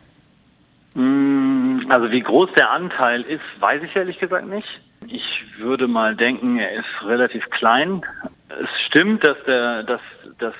Mm, 0.96 1.90
also 1.90 2.10
wie 2.10 2.22
groß 2.22 2.50
der 2.56 2.71
Anteil 2.71 3.21
ist, 3.21 3.42
weiß 3.60 3.82
ich 3.82 3.94
ehrlich 3.94 4.18
gesagt 4.18 4.47
nicht. 4.47 4.80
Ich 5.06 5.44
würde 5.58 5.88
mal 5.88 6.16
denken, 6.16 6.58
er 6.58 6.73
ist 6.73 7.04
relativ 7.04 7.49
klein. 7.50 8.00
Es 8.49 8.80
stimmt, 8.86 9.23
dass, 9.23 9.36
der, 9.44 9.82
dass, 9.82 10.00
dass 10.38 10.54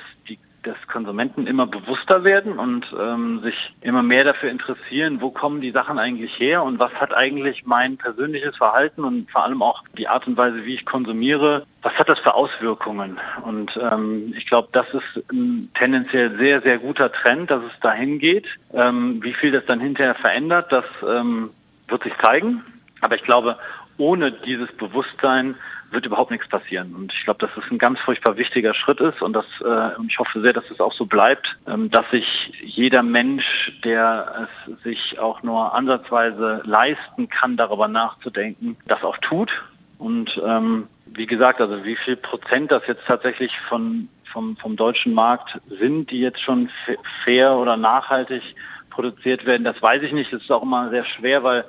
dass 0.67 0.77
Konsumenten 0.89 1.47
immer 1.47 1.67
bewusster 1.67 2.25
werden 2.25 2.59
und 2.59 2.87
ähm, 2.99 3.41
sich 3.41 3.73
immer 3.81 4.03
mehr 4.03 4.25
dafür 4.25 4.51
interessieren, 4.51 5.21
wo 5.21 5.31
kommen 5.31 5.61
die 5.61 5.71
Sachen 5.71 5.99
eigentlich 5.99 6.39
her 6.39 6.63
und 6.65 6.79
was 6.79 6.93
hat 6.95 7.15
eigentlich 7.15 7.65
mein 7.65 7.97
persönliches 7.97 8.57
Verhalten 8.57 9.05
und 9.05 9.31
vor 9.31 9.45
allem 9.45 9.63
auch 9.63 9.83
die 9.97 10.09
Art 10.09 10.27
und 10.27 10.37
Weise, 10.37 10.65
wie 10.65 10.75
ich 10.75 10.85
konsumiere, 10.85 11.67
was 11.83 11.95
hat 11.95 12.09
das 12.09 12.19
für 12.19 12.35
Auswirkungen? 12.35 13.19
Und 13.45 13.79
ähm, 13.81 14.35
ich 14.37 14.47
glaube, 14.47 14.69
das 14.73 14.87
ist 14.93 15.31
ein 15.31 15.71
tendenziell 15.79 16.37
sehr, 16.37 16.61
sehr 16.63 16.79
guter 16.79 17.13
Trend, 17.13 17.51
dass 17.51 17.63
es 17.63 17.81
dahin 17.81 18.19
geht. 18.19 18.47
Ähm, 18.73 19.23
wie 19.23 19.35
viel 19.35 19.53
das 19.53 19.65
dann 19.67 19.81
hinterher 19.81 20.17
verändert, 20.17 20.73
das 20.73 20.85
ähm, 21.09 21.51
wird 21.89 22.03
sich 22.03 22.13
zeigen. 22.21 22.65
Aber 23.01 23.15
ich 23.15 23.23
glaube, 23.23 23.57
ohne 23.99 24.33
dieses 24.33 24.71
Bewusstsein 24.73 25.57
wird 25.91 26.07
überhaupt 26.07 26.31
nichts 26.31 26.49
passieren. 26.49 26.95
Und 26.95 27.13
ich 27.13 27.25
glaube, 27.25 27.47
dass 27.47 27.57
es 27.57 27.71
ein 27.71 27.79
ganz 27.79 27.99
furchtbar 28.01 28.37
wichtiger 28.37 28.75
Schritt 28.75 29.01
ist 29.01 29.23
und, 29.23 29.33
das, 29.33 29.47
äh, 29.65 29.91
ich 30.09 30.19
hoffe 30.19 30.41
sehr, 30.41 30.53
dass 30.53 30.69
es 30.71 30.81
auch 30.81 30.93
so 30.93 31.07
bleibt, 31.07 31.57
ähm, 31.67 31.91
dass 31.91 32.09
sich 32.11 32.53
jeder 32.61 33.03
Mensch, 33.03 33.73
der 33.85 34.49
es 34.67 34.83
sich 34.83 35.19
auch 35.19 35.43
nur 35.43 35.75
ansatzweise 35.75 36.63
leisten 36.65 37.29
kann, 37.29 37.57
darüber 37.57 37.89
nachzudenken, 37.89 38.77
das 38.87 39.03
auch 39.05 39.17
tut. 39.19 39.51
Und 39.99 40.41
ähm, 40.45 40.89
wie 41.07 41.27
gesagt, 41.27 41.61
also 41.61 41.85
wie 41.85 41.97
viel 41.97 42.17
Prozent 42.17 42.71
das 42.71 42.83
jetzt 42.87 43.07
tatsächlich 43.07 43.53
von, 43.69 44.09
vom, 44.33 44.57
vom 44.57 44.77
deutschen 44.77 45.15
Markt 45.15 45.59
sind, 45.79 46.11
die 46.11 46.21
jetzt 46.21 46.41
schon 46.43 46.69
fair 47.25 47.57
oder 47.57 47.77
nachhaltig 47.77 48.43
produziert 48.91 49.47
werden, 49.47 49.65
das 49.65 49.81
weiß 49.81 50.03
ich 50.03 50.13
nicht. 50.13 50.33
Das 50.33 50.43
ist 50.43 50.51
auch 50.51 50.63
immer 50.63 50.91
sehr 50.91 51.05
schwer, 51.05 51.43
weil 51.43 51.65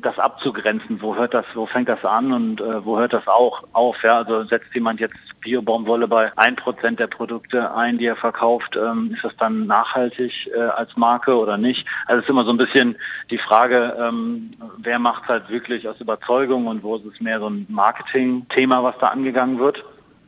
das 0.00 0.18
abzugrenzen, 0.18 1.00
wo 1.00 1.16
hört 1.16 1.34
das, 1.34 1.46
wo 1.54 1.66
fängt 1.66 1.88
das 1.88 2.04
an 2.04 2.32
und 2.32 2.60
äh, 2.60 2.84
wo 2.84 2.98
hört 2.98 3.12
das 3.12 3.26
auch 3.26 3.64
auf. 3.72 4.02
Ja? 4.02 4.18
Also 4.18 4.44
setzt 4.44 4.74
jemand 4.74 5.00
jetzt 5.00 5.16
Biobaumwolle 5.40 6.06
bei 6.06 6.32
1% 6.34 6.96
der 6.96 7.06
Produkte 7.06 7.74
ein, 7.74 7.96
die 7.96 8.06
er 8.06 8.16
verkauft, 8.16 8.76
ähm, 8.76 9.12
ist 9.14 9.24
das 9.24 9.36
dann 9.38 9.66
nachhaltig 9.66 10.50
äh, 10.54 10.60
als 10.60 10.96
Marke 10.96 11.36
oder 11.36 11.56
nicht? 11.56 11.86
Also 12.06 12.18
es 12.18 12.24
ist 12.24 12.30
immer 12.30 12.44
so 12.44 12.50
ein 12.50 12.58
bisschen 12.58 12.96
die 13.30 13.38
Frage, 13.38 13.96
ähm, 13.98 14.52
wer 14.78 14.98
macht 14.98 15.22
es 15.24 15.28
halt 15.28 15.48
wirklich 15.48 15.88
aus 15.88 16.00
Überzeugung 16.00 16.66
und 16.66 16.82
wo 16.82 16.96
ist 16.96 17.06
es 17.06 17.20
mehr 17.20 17.40
so 17.40 17.48
ein 17.48 17.66
Marketing-Thema, 17.68 18.82
was 18.82 18.98
da 18.98 19.08
angegangen 19.08 19.58
wird. 19.58 19.82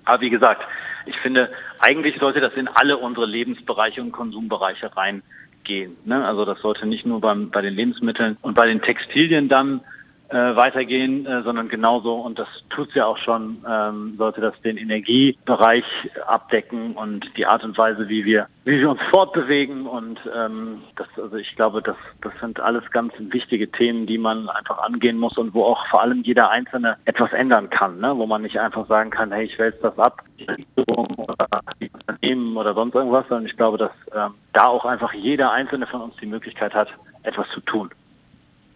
Aber 0.04 0.20
wie 0.20 0.30
gesagt, 0.30 0.62
ich 1.06 1.18
finde, 1.18 1.50
eigentlich 1.80 2.18
sollte 2.18 2.40
das 2.40 2.54
in 2.54 2.68
alle 2.68 2.96
unsere 2.96 3.26
Lebensbereiche 3.26 4.00
und 4.00 4.12
Konsumbereiche 4.12 4.96
rein 4.96 5.22
gehen. 5.64 5.96
Ne? 6.04 6.24
Also 6.24 6.44
das 6.44 6.60
sollte 6.60 6.86
nicht 6.86 7.06
nur 7.06 7.20
beim, 7.20 7.50
bei 7.50 7.60
den 7.60 7.74
Lebensmitteln 7.74 8.36
und 8.42 8.54
bei 8.54 8.66
den 8.66 8.82
Textilien 8.82 9.48
dann 9.48 9.80
äh, 10.32 10.56
weitergehen, 10.56 11.26
äh, 11.26 11.42
sondern 11.42 11.68
genauso, 11.68 12.14
und 12.14 12.38
das 12.38 12.48
tut 12.70 12.88
es 12.88 12.94
ja 12.94 13.06
auch 13.06 13.18
schon, 13.18 13.58
ähm, 13.68 14.14
sollte 14.16 14.40
das 14.40 14.58
den 14.62 14.78
Energiebereich 14.78 15.84
abdecken 16.26 16.94
und 16.94 17.30
die 17.36 17.44
Art 17.44 17.62
und 17.64 17.76
Weise, 17.76 18.08
wie 18.08 18.24
wir, 18.24 18.48
wie 18.64 18.80
wir 18.80 18.90
uns 18.90 19.00
fortbewegen. 19.10 19.86
Und 19.86 20.20
ähm, 20.34 20.82
das, 20.96 21.06
also 21.16 21.36
ich 21.36 21.54
glaube, 21.54 21.82
das, 21.82 21.96
das 22.22 22.32
sind 22.40 22.60
alles 22.60 22.90
ganz 22.90 23.12
wichtige 23.18 23.70
Themen, 23.70 24.06
die 24.06 24.18
man 24.18 24.48
einfach 24.48 24.78
angehen 24.78 25.18
muss 25.18 25.36
und 25.36 25.52
wo 25.52 25.64
auch 25.64 25.86
vor 25.88 26.00
allem 26.00 26.22
jeder 26.22 26.50
Einzelne 26.50 26.96
etwas 27.04 27.32
ändern 27.32 27.68
kann, 27.68 27.98
ne? 28.00 28.16
wo 28.16 28.26
man 28.26 28.42
nicht 28.42 28.58
einfach 28.58 28.86
sagen 28.86 29.10
kann, 29.10 29.32
hey, 29.32 29.44
ich 29.44 29.58
wälze 29.58 29.80
das 29.82 29.98
ab, 29.98 30.22
die 30.38 30.44
Regierung 30.44 31.14
oder 31.16 31.46
die 31.80 31.90
Unternehmen 31.90 32.56
oder 32.56 32.72
sonst 32.72 32.94
irgendwas, 32.94 33.28
sondern 33.28 33.46
ich 33.46 33.56
glaube, 33.56 33.76
dass 33.76 33.92
ähm, 34.14 34.34
da 34.54 34.66
auch 34.66 34.86
einfach 34.86 35.12
jeder 35.12 35.52
Einzelne 35.52 35.86
von 35.86 36.00
uns 36.00 36.16
die 36.16 36.26
Möglichkeit 36.26 36.74
hat, 36.74 36.88
etwas 37.22 37.46
zu 37.50 37.60
tun. 37.60 37.90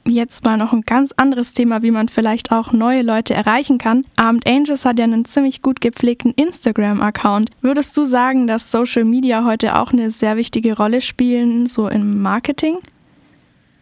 Jetzt 0.09 0.45
mal 0.45 0.57
noch 0.57 0.73
ein 0.73 0.83
ganz 0.83 1.13
anderes 1.17 1.53
Thema, 1.53 1.83
wie 1.83 1.91
man 1.91 2.07
vielleicht 2.07 2.53
auch 2.53 2.71
neue 2.73 3.03
Leute 3.03 3.35
erreichen 3.35 3.79
kann. 3.79 4.05
Abend 4.17 4.47
Angels 4.47 4.85
hat 4.85 5.01
ja 5.01 5.05
einen 5.05 5.25
ziemlich 5.25 5.63
gut 5.63 5.81
gepflegten 5.81 6.33
Instagram-Account. 6.33 7.51
Würdest 7.61 7.97
du 7.97 8.05
sagen, 8.05 8.47
dass 8.47 8.71
Social 8.71 9.05
Media 9.05 9.45
heute 9.45 9.77
auch 9.77 9.93
eine 9.93 10.11
sehr 10.11 10.37
wichtige 10.37 10.77
Rolle 10.77 11.01
spielen, 11.01 11.67
so 11.67 11.89
im 11.89 12.23
Marketing? 12.23 12.79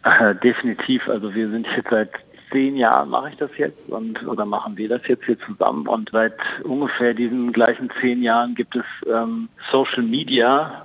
Äh, 0.05 0.35
definitiv. 0.37 1.07
Also 1.09 1.35
wir 1.35 1.51
sind 1.51 1.67
jetzt 1.77 1.91
seit 1.91 2.11
zehn 2.51 2.77
Jahren 2.77 3.11
mache 3.11 3.31
ich 3.31 3.37
das 3.37 3.51
jetzt 3.59 3.89
und 3.89 4.25
oder 4.27 4.47
machen 4.47 4.77
wir 4.77 4.89
das 4.89 5.03
jetzt 5.09 5.25
hier 5.25 5.39
zusammen 5.41 5.89
und 5.89 6.11
seit 6.13 6.37
ungefähr 6.63 7.13
diesen 7.13 7.53
gleichen 7.53 7.91
zehn 8.01 8.23
Jahren 8.23 8.55
gibt 8.55 8.77
es 8.77 8.85
ähm, 9.13 9.49
Social 9.73 10.05
Media 10.05 10.84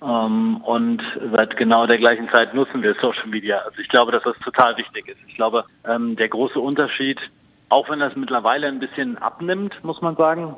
und 0.00 1.02
seit 1.32 1.56
genau 1.56 1.86
der 1.86 1.98
gleichen 1.98 2.28
Zeit 2.30 2.54
nutzen 2.54 2.82
wir 2.82 2.94
Social 2.94 3.26
Media. 3.26 3.58
Also 3.58 3.80
ich 3.80 3.88
glaube, 3.88 4.12
dass 4.12 4.22
das 4.22 4.38
total 4.38 4.76
wichtig 4.78 5.08
ist. 5.08 5.18
Ich 5.28 5.34
glaube, 5.34 5.64
ähm, 5.86 6.16
der 6.16 6.28
große 6.28 6.58
Unterschied, 6.58 7.18
auch 7.68 7.90
wenn 7.90 8.00
das 8.00 8.16
mittlerweile 8.16 8.68
ein 8.68 8.80
bisschen 8.80 9.18
abnimmt, 9.18 9.84
muss 9.84 10.00
man 10.00 10.16
sagen, 10.16 10.56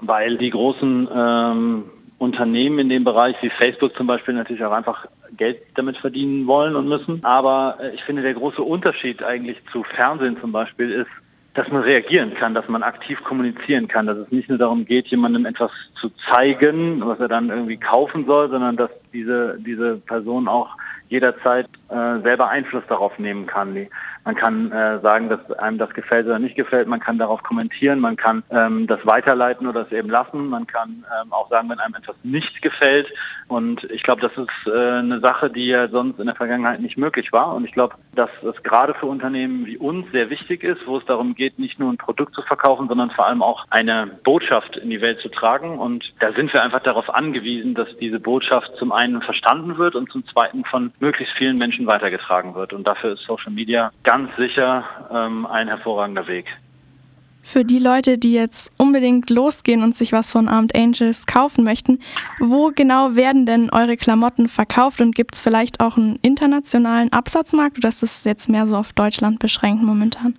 weil 0.00 0.38
die 0.38 0.50
großen 0.50 1.08
ähm, 1.14 1.84
Unternehmen 2.18 2.78
in 2.80 2.88
dem 2.88 3.04
Bereich 3.04 3.36
wie 3.42 3.50
Facebook 3.50 3.96
zum 3.96 4.06
Beispiel 4.06 4.34
natürlich 4.34 4.64
auch 4.64 4.72
einfach 4.72 5.06
Geld 5.36 5.58
damit 5.74 5.96
verdienen 5.98 6.46
wollen 6.46 6.74
und 6.74 6.88
müssen. 6.88 7.24
Aber 7.24 7.78
äh, 7.80 7.94
ich 7.94 8.02
finde, 8.02 8.22
der 8.22 8.34
große 8.34 8.62
Unterschied 8.62 9.22
eigentlich 9.22 9.58
zu 9.72 9.84
Fernsehen 9.84 10.38
zum 10.40 10.52
Beispiel 10.52 10.90
ist, 10.90 11.10
dass 11.54 11.68
man 11.68 11.82
reagieren 11.82 12.34
kann, 12.34 12.52
dass 12.52 12.68
man 12.68 12.82
aktiv 12.82 13.22
kommunizieren 13.22 13.86
kann, 13.86 14.06
dass 14.06 14.18
es 14.18 14.30
nicht 14.30 14.48
nur 14.48 14.58
darum 14.58 14.84
geht, 14.84 15.06
jemandem 15.06 15.46
etwas 15.46 15.70
zu 16.00 16.10
zeigen, 16.28 17.00
was 17.06 17.20
er 17.20 17.28
dann 17.28 17.48
irgendwie 17.48 17.76
kaufen 17.76 18.26
soll, 18.26 18.50
sondern 18.50 18.76
dass 18.76 18.90
diese, 19.12 19.56
diese 19.60 19.96
Person 19.98 20.48
auch 20.48 20.76
jederzeit 21.08 21.68
äh, 21.88 22.20
selber 22.20 22.48
Einfluss 22.48 22.84
darauf 22.88 23.18
nehmen 23.18 23.46
kann. 23.46 23.88
Man 24.24 24.34
kann 24.36 24.72
äh, 24.72 25.00
sagen, 25.00 25.28
dass 25.28 25.50
einem 25.52 25.76
das 25.76 25.90
gefällt 25.90 26.26
oder 26.26 26.38
nicht 26.38 26.56
gefällt. 26.56 26.88
Man 26.88 27.00
kann 27.00 27.18
darauf 27.18 27.42
kommentieren. 27.42 28.00
Man 28.00 28.16
kann 28.16 28.42
ähm, 28.50 28.86
das 28.86 29.04
weiterleiten 29.04 29.66
oder 29.66 29.82
es 29.82 29.92
eben 29.92 30.08
lassen. 30.08 30.48
Man 30.48 30.66
kann 30.66 31.04
ähm, 31.20 31.32
auch 31.32 31.50
sagen, 31.50 31.68
wenn 31.68 31.78
einem 31.78 31.94
etwas 31.94 32.16
nicht 32.22 32.62
gefällt. 32.62 33.06
Und 33.48 33.84
ich 33.90 34.02
glaube, 34.02 34.22
das 34.22 34.32
ist 34.32 34.72
äh, 34.72 34.98
eine 34.98 35.20
Sache, 35.20 35.50
die 35.50 35.66
ja 35.66 35.88
sonst 35.88 36.18
in 36.18 36.26
der 36.26 36.34
Vergangenheit 36.34 36.80
nicht 36.80 36.96
möglich 36.96 37.32
war. 37.32 37.54
Und 37.54 37.66
ich 37.66 37.72
glaube, 37.72 37.96
dass 38.14 38.30
es 38.42 38.62
gerade 38.62 38.94
für 38.94 39.06
Unternehmen 39.06 39.66
wie 39.66 39.76
uns 39.76 40.10
sehr 40.10 40.30
wichtig 40.30 40.64
ist, 40.64 40.86
wo 40.86 40.96
es 40.96 41.04
darum 41.04 41.34
geht, 41.34 41.58
nicht 41.58 41.78
nur 41.78 41.92
ein 41.92 41.98
Produkt 41.98 42.34
zu 42.34 42.40
verkaufen, 42.42 42.88
sondern 42.88 43.10
vor 43.10 43.26
allem 43.26 43.42
auch 43.42 43.66
eine 43.68 44.06
Botschaft 44.24 44.78
in 44.78 44.88
die 44.88 45.02
Welt 45.02 45.20
zu 45.20 45.28
tragen. 45.28 45.78
Und 45.78 46.14
da 46.20 46.32
sind 46.32 46.50
wir 46.54 46.62
einfach 46.62 46.82
darauf 46.82 47.14
angewiesen, 47.14 47.74
dass 47.74 47.88
diese 47.98 48.20
Botschaft 48.20 48.72
zum 48.78 48.92
einen 48.92 49.20
verstanden 49.20 49.76
wird 49.76 49.94
und 49.94 50.10
zum 50.10 50.26
zweiten 50.26 50.64
von 50.64 50.92
möglichst 50.98 51.34
vielen 51.36 51.58
Menschen 51.58 51.83
weitergetragen 51.86 52.54
wird. 52.54 52.72
Und 52.72 52.86
dafür 52.86 53.14
ist 53.14 53.24
Social 53.24 53.52
Media 53.52 53.90
ganz 54.02 54.34
sicher 54.36 54.84
ähm, 55.12 55.46
ein 55.46 55.68
hervorragender 55.68 56.26
Weg. 56.26 56.46
Für 57.46 57.62
die 57.62 57.78
Leute, 57.78 58.16
die 58.16 58.32
jetzt 58.32 58.72
unbedingt 58.78 59.28
losgehen 59.28 59.82
und 59.82 59.94
sich 59.94 60.12
was 60.12 60.32
von 60.32 60.48
Armed 60.48 60.74
Angels 60.74 61.26
kaufen 61.26 61.62
möchten, 61.62 62.00
wo 62.40 62.72
genau 62.74 63.16
werden 63.16 63.44
denn 63.44 63.68
eure 63.68 63.98
Klamotten 63.98 64.48
verkauft 64.48 65.02
und 65.02 65.14
gibt 65.14 65.34
es 65.34 65.42
vielleicht 65.42 65.80
auch 65.80 65.98
einen 65.98 66.18
internationalen 66.22 67.12
Absatzmarkt 67.12 67.76
oder 67.76 67.90
ist 67.90 68.02
das 68.02 68.24
jetzt 68.24 68.48
mehr 68.48 68.66
so 68.66 68.76
auf 68.76 68.94
Deutschland 68.94 69.40
beschränkt 69.40 69.82
momentan? 69.82 70.36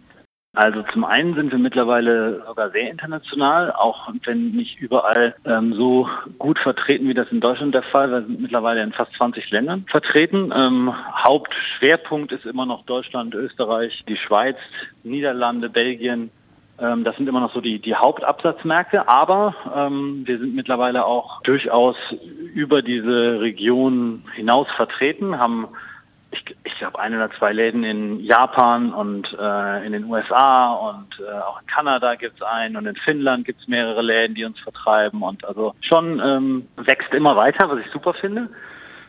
Also 0.55 0.83
zum 0.93 1.03
einen 1.03 1.35
sind 1.35 1.51
wir 1.51 1.59
mittlerweile 1.59 2.41
sogar 2.47 2.71
sehr 2.71 2.89
international, 2.89 3.73
auch 3.73 4.09
wenn 4.23 4.51
nicht 4.51 4.79
überall 4.79 5.35
ähm, 5.45 5.73
so 5.73 6.07
gut 6.39 6.57
vertreten, 6.59 7.09
wie 7.09 7.13
das 7.13 7.29
in 7.29 7.41
Deutschland 7.41 7.75
der 7.75 7.83
Fall. 7.83 8.09
Wir 8.09 8.21
sind 8.21 8.41
mittlerweile 8.41 8.81
in 8.81 8.93
fast 8.93 9.13
20 9.17 9.51
Ländern 9.51 9.85
vertreten. 9.89 10.53
Ähm, 10.55 10.93
Hauptschwerpunkt 11.13 12.31
ist 12.31 12.45
immer 12.45 12.65
noch 12.65 12.85
Deutschland, 12.85 13.35
Österreich, 13.35 14.05
die 14.07 14.15
Schweiz, 14.15 14.55
Niederlande, 15.03 15.69
Belgien. 15.69 16.31
Ähm, 16.79 17.03
das 17.03 17.17
sind 17.17 17.27
immer 17.27 17.41
noch 17.41 17.53
so 17.53 17.59
die, 17.59 17.79
die 17.79 17.95
Hauptabsatzmärkte, 17.95 19.09
aber 19.09 19.55
ähm, 19.75 20.23
wir 20.25 20.39
sind 20.39 20.55
mittlerweile 20.55 21.05
auch 21.05 21.41
durchaus 21.43 21.97
über 22.53 22.81
diese 22.81 23.41
Region 23.41 24.23
hinaus 24.35 24.67
vertreten, 24.77 25.37
haben 25.37 25.67
ich, 26.36 26.56
ich 26.63 26.78
glaube, 26.78 27.00
ein 27.00 27.15
oder 27.15 27.32
zwei 27.32 27.54
Läden 27.54 27.84
in 27.84 28.19
Japan 28.19 28.93
und 28.93 29.36
äh, 29.39 29.86
in 29.86 29.93
den 29.93 30.06
USA 30.06 30.74
und 30.74 31.19
äh, 31.19 31.39
auch 31.39 31.62
in 31.62 31.67
Kanada 31.67 32.15
gibt 32.15 32.36
es 32.36 32.41
einen 32.41 32.76
und 32.76 32.86
in 32.86 32.95
Finnland 32.95 33.45
gibt 33.45 33.62
es 33.62 33.67
mehrere 33.67 34.02
Läden, 34.02 34.36
die 34.36 34.45
uns 34.45 34.60
vertreiben 34.60 35.21
und 35.21 35.45
also 35.45 35.74
schon 35.82 36.19
ähm, 36.19 36.67
wächst 36.78 37.13
immer 37.13 37.36
weiter, 37.36 37.69
was 37.69 37.80
ich 37.80 37.91
super 37.91 38.13
finde 38.13 38.50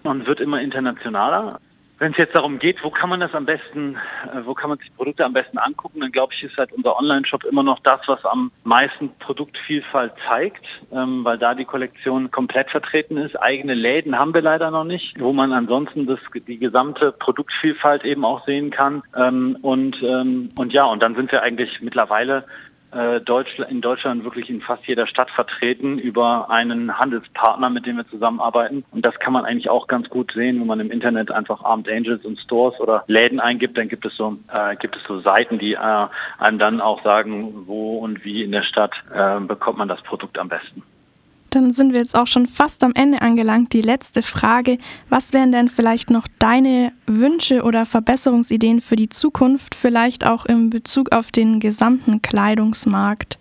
und 0.05 0.27
wird 0.27 0.41
immer 0.41 0.61
internationaler. 0.61 1.61
Wenn 1.98 2.12
es 2.12 2.18
jetzt 2.18 2.35
darum 2.35 2.59
geht, 2.59 2.85
wo 2.85 2.90
kann 2.90 3.09
man 3.09 3.20
das 3.20 3.35
am 3.35 3.46
besten, 3.46 3.96
äh, 4.26 4.44
wo 4.44 4.52
kann 4.52 4.68
man 4.68 4.78
sich 4.78 4.94
Produkte 4.94 5.24
am 5.24 5.32
besten 5.32 5.56
angucken, 5.56 6.00
dann 6.00 6.12
glaube 6.12 6.35
ich, 6.35 6.42
ist 6.42 6.56
halt 6.59 6.72
unser 6.72 6.98
Online-Shop 6.98 7.44
immer 7.44 7.62
noch 7.62 7.78
das, 7.80 8.00
was 8.06 8.22
am 8.26 8.52
meisten 8.64 9.11
Produktvielfalt 9.18 10.12
zeigt, 10.28 10.64
ähm, 10.92 11.24
weil 11.24 11.38
da 11.38 11.54
die 11.54 11.64
Kollektion 11.64 12.30
komplett 12.30 12.70
vertreten 12.70 13.16
ist. 13.16 13.40
Eigene 13.40 13.72
Läden 13.72 14.18
haben 14.18 14.35
wir 14.35 14.42
leider 14.42 14.70
noch 14.70 14.85
nicht, 14.85 15.18
wo 15.18 15.32
man 15.32 15.54
ansonsten 15.54 16.06
das, 16.06 16.18
die 16.46 16.59
gesamte 16.59 17.12
Produktvielfalt 17.12 18.04
eben 18.04 18.26
auch 18.26 18.44
sehen 18.44 18.70
kann. 18.70 19.02
Ähm, 19.16 19.56
und, 19.62 19.96
ähm, 20.02 20.50
und 20.56 20.74
ja, 20.74 20.85
und 20.85 21.02
dann 21.02 21.14
sind 21.14 21.32
wir 21.32 21.42
eigentlich 21.42 21.80
mittlerweile 21.80 22.44
in 22.92 23.81
Deutschland 23.81 24.25
wirklich 24.25 24.49
in 24.49 24.61
fast 24.61 24.87
jeder 24.87 25.07
Stadt 25.07 25.31
vertreten 25.31 25.99
über 25.99 26.51
einen 26.51 26.99
Handelspartner, 26.99 27.68
mit 27.68 27.85
dem 27.85 27.96
wir 27.96 28.09
zusammenarbeiten. 28.09 28.85
Und 28.90 29.05
das 29.05 29.18
kann 29.18 29.33
man 29.33 29.44
eigentlich 29.44 29.68
auch 29.68 29.87
ganz 29.87 30.09
gut 30.09 30.33
sehen, 30.33 30.61
wenn 30.61 30.66
man 30.66 30.81
im 30.81 30.90
Internet 30.90 31.31
einfach 31.31 31.64
Armed 31.64 31.88
Angels 31.88 32.25
und 32.25 32.38
Stores 32.38 32.79
oder 32.81 33.05
Läden 33.07 33.40
eingibt, 33.40 33.77
dann 33.77 33.88
gibt 33.88 34.07
es 34.07 34.16
so, 34.16 34.38
äh, 34.53 34.77
gibt 34.77 34.96
es 34.96 35.03
so 35.05 35.20
Seiten, 35.20 35.59
die 35.59 35.75
äh, 35.75 36.07
einem 36.38 36.59
dann 36.59 36.81
auch 36.81 37.03
sagen, 37.03 37.66
wo 37.66 37.99
und 37.99 38.25
wie 38.25 38.42
in 38.42 38.53
der 38.53 38.62
Stadt 38.62 38.92
äh, 39.12 39.40
bekommt 39.40 39.79
man 39.79 39.88
das 39.88 40.03
Produkt 40.03 40.38
am 40.38 40.49
besten. 40.49 40.83
Dann 41.57 41.71
sind 41.71 41.95
wir 41.95 42.01
jetzt 42.01 42.14
auch 42.14 42.27
schon 42.27 42.47
fast 42.47 42.85
am 42.85 42.92
Ende 42.95 43.23
angelangt. 43.23 43.73
Die 43.73 43.81
letzte 43.81 44.21
Frage. 44.21 44.77
Was 45.09 45.33
wären 45.33 45.53
denn 45.53 45.71
vielleicht 45.71 46.11
noch 46.11 46.27
deine 46.38 46.92
Wünsche 47.07 47.62
oder 47.62 47.87
Verbesserungsideen 47.87 48.83
für 48.83 48.97
die 48.97 49.09
Zukunft, 49.09 49.75
vielleicht 49.75 50.27
auch 50.27 50.45
in 50.45 50.69
Bezug 50.69 51.14
auf 51.14 51.33
den 51.33 51.59
gesamten 51.59 52.21
Kleidungsmarkt? 52.21 53.38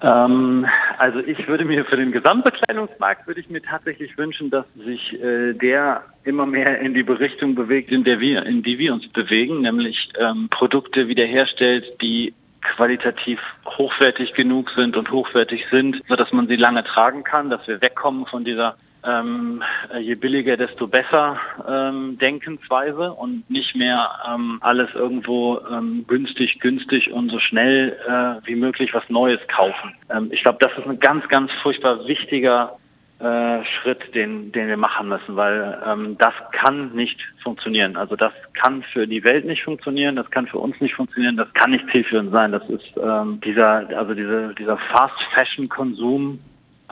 Ähm, 0.00 0.64
also 0.96 1.18
ich 1.18 1.46
würde 1.46 1.66
mir 1.66 1.84
für 1.84 1.98
den 1.98 2.10
Gesamtbekleidungsmarkt 2.10 3.26
würde 3.26 3.40
ich 3.40 3.50
mir 3.50 3.60
tatsächlich 3.60 4.16
wünschen, 4.16 4.48
dass 4.48 4.64
sich 4.82 5.12
äh, 5.22 5.52
der 5.52 6.04
immer 6.24 6.46
mehr 6.46 6.80
in 6.80 6.94
die 6.94 7.02
Richtung 7.02 7.54
bewegt, 7.54 7.92
in 7.92 8.02
der 8.04 8.18
wir, 8.18 8.46
in 8.46 8.62
die 8.62 8.78
wir 8.78 8.94
uns 8.94 9.06
bewegen, 9.08 9.60
nämlich 9.60 10.08
ähm, 10.18 10.48
Produkte 10.48 11.06
wiederherstellt, 11.06 12.00
die 12.00 12.32
qualitativ 12.62 13.40
hochwertig 13.66 14.34
genug 14.34 14.70
sind 14.70 14.96
und 14.96 15.10
hochwertig 15.10 15.66
sind, 15.70 16.02
sodass 16.08 16.32
man 16.32 16.48
sie 16.48 16.56
lange 16.56 16.84
tragen 16.84 17.24
kann, 17.24 17.50
dass 17.50 17.66
wir 17.66 17.80
wegkommen 17.80 18.26
von 18.26 18.44
dieser 18.44 18.76
ähm, 19.04 19.62
je 19.98 20.14
billiger, 20.14 20.56
desto 20.56 20.86
besser 20.86 21.36
ähm, 21.68 22.18
Denkensweise 22.18 23.12
und 23.12 23.48
nicht 23.50 23.74
mehr 23.74 24.10
ähm, 24.32 24.58
alles 24.60 24.94
irgendwo 24.94 25.60
ähm, 25.70 26.04
günstig, 26.06 26.60
günstig 26.60 27.12
und 27.12 27.30
so 27.30 27.38
schnell 27.38 27.96
äh, 28.06 28.46
wie 28.46 28.54
möglich 28.54 28.94
was 28.94 29.08
Neues 29.08 29.40
kaufen. 29.48 29.94
Ähm, 30.10 30.28
ich 30.30 30.42
glaube, 30.42 30.58
das 30.60 30.72
ist 30.78 30.86
ein 30.86 31.00
ganz, 31.00 31.28
ganz 31.28 31.50
furchtbar 31.62 32.06
wichtiger 32.06 32.78
äh, 33.22 33.64
Schritt, 33.64 34.14
den, 34.14 34.50
den 34.50 34.66
wir 34.66 34.76
machen 34.76 35.08
müssen, 35.08 35.36
weil 35.36 35.80
ähm, 35.86 36.16
das 36.18 36.34
kann 36.50 36.92
nicht 36.92 37.20
funktionieren. 37.42 37.96
Also 37.96 38.16
das 38.16 38.32
kann 38.54 38.82
für 38.82 39.06
die 39.06 39.22
Welt 39.22 39.44
nicht 39.44 39.62
funktionieren, 39.62 40.16
das 40.16 40.30
kann 40.30 40.46
für 40.48 40.58
uns 40.58 40.80
nicht 40.80 40.94
funktionieren, 40.94 41.36
das 41.36 41.52
kann 41.54 41.70
nicht 41.70 41.88
zielführend 41.90 42.32
sein. 42.32 42.50
Das 42.50 42.68
ist 42.68 42.84
ähm, 43.00 43.40
dieser, 43.44 43.88
also 43.96 44.14
diese, 44.14 44.54
dieser 44.54 44.76
Fast-Fashion-Konsum, 44.76 46.40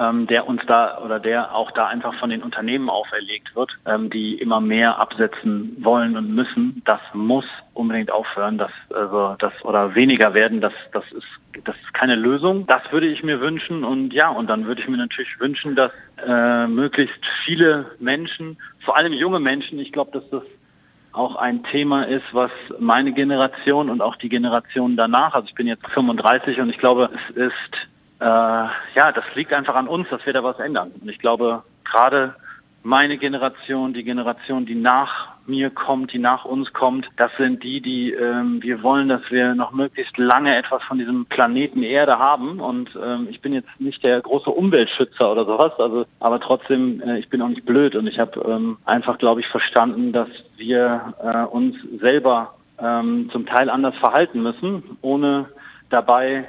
ähm, 0.00 0.26
der 0.26 0.48
uns 0.48 0.62
da 0.66 0.98
oder 0.98 1.20
der 1.20 1.54
auch 1.54 1.70
da 1.72 1.86
einfach 1.86 2.14
von 2.14 2.30
den 2.30 2.42
Unternehmen 2.42 2.88
auferlegt 2.88 3.54
wird, 3.54 3.70
ähm, 3.86 4.08
die 4.08 4.34
immer 4.34 4.60
mehr 4.60 4.98
absetzen 4.98 5.76
wollen 5.80 6.16
und 6.16 6.34
müssen. 6.34 6.82
Das 6.86 7.00
muss 7.12 7.44
unbedingt 7.74 8.10
aufhören, 8.10 8.56
das 8.56 8.72
also 8.94 9.36
das 9.38 9.52
oder 9.62 9.94
weniger 9.94 10.32
werden. 10.32 10.60
Das 10.60 10.72
das 10.92 11.04
ist 11.12 11.26
das 11.64 11.76
ist 11.76 11.92
keine 11.92 12.14
Lösung. 12.14 12.66
Das 12.66 12.80
würde 12.90 13.08
ich 13.08 13.22
mir 13.22 13.40
wünschen 13.40 13.84
und 13.84 14.12
ja 14.14 14.30
und 14.30 14.48
dann 14.48 14.66
würde 14.66 14.80
ich 14.80 14.88
mir 14.88 14.96
natürlich 14.96 15.38
wünschen, 15.38 15.76
dass 15.76 15.92
äh, 16.26 16.66
möglichst 16.66 17.20
viele 17.44 17.86
Menschen, 17.98 18.58
vor 18.84 18.96
allem 18.96 19.12
junge 19.12 19.40
Menschen, 19.40 19.78
ich 19.78 19.92
glaube, 19.92 20.12
dass 20.12 20.28
das 20.30 20.42
auch 21.12 21.36
ein 21.36 21.64
Thema 21.64 22.04
ist, 22.04 22.24
was 22.32 22.52
meine 22.78 23.12
Generation 23.12 23.90
und 23.90 24.00
auch 24.00 24.16
die 24.16 24.28
Generation 24.28 24.96
danach, 24.96 25.34
also 25.34 25.46
ich 25.48 25.54
bin 25.54 25.66
jetzt 25.66 25.84
35 25.90 26.60
und 26.60 26.70
ich 26.70 26.78
glaube, 26.78 27.10
es 27.12 27.36
ist 27.36 27.90
äh, 28.20 28.24
ja, 28.24 29.12
das 29.14 29.24
liegt 29.34 29.52
einfach 29.52 29.74
an 29.74 29.88
uns, 29.88 30.08
dass 30.10 30.24
wir 30.26 30.32
da 30.32 30.44
was 30.44 30.58
ändern. 30.58 30.92
Und 31.00 31.08
ich 31.08 31.18
glaube, 31.18 31.62
gerade 31.84 32.34
meine 32.82 33.18
Generation, 33.18 33.92
die 33.92 34.04
Generation, 34.04 34.66
die 34.66 34.74
nach 34.74 35.28
mir 35.46 35.70
kommt, 35.70 36.12
die 36.12 36.18
nach 36.18 36.44
uns 36.44 36.72
kommt, 36.72 37.08
das 37.16 37.30
sind 37.36 37.62
die, 37.62 37.80
die 37.80 38.12
ähm, 38.12 38.62
wir 38.62 38.82
wollen, 38.82 39.08
dass 39.08 39.22
wir 39.30 39.54
noch 39.54 39.72
möglichst 39.72 40.16
lange 40.16 40.56
etwas 40.56 40.82
von 40.84 40.98
diesem 40.98 41.26
Planeten 41.26 41.82
Erde 41.82 42.18
haben. 42.18 42.60
Und 42.60 42.90
ähm, 43.02 43.28
ich 43.30 43.40
bin 43.40 43.52
jetzt 43.52 43.68
nicht 43.78 44.02
der 44.04 44.20
große 44.20 44.50
Umweltschützer 44.50 45.30
oder 45.32 45.44
sowas, 45.44 45.72
also 45.78 46.06
aber 46.20 46.40
trotzdem, 46.40 47.02
äh, 47.02 47.18
ich 47.18 47.28
bin 47.28 47.42
auch 47.42 47.48
nicht 47.48 47.66
blöd 47.66 47.96
und 47.96 48.06
ich 48.06 48.18
habe 48.18 48.40
ähm, 48.48 48.78
einfach, 48.84 49.18
glaube 49.18 49.40
ich, 49.40 49.48
verstanden, 49.48 50.12
dass 50.12 50.28
wir 50.56 51.14
äh, 51.22 51.44
uns 51.44 51.76
selber 52.00 52.54
ähm, 52.78 53.28
zum 53.32 53.46
Teil 53.46 53.68
anders 53.68 53.96
verhalten 53.96 54.42
müssen, 54.42 54.98
ohne 55.02 55.46
dabei 55.90 56.48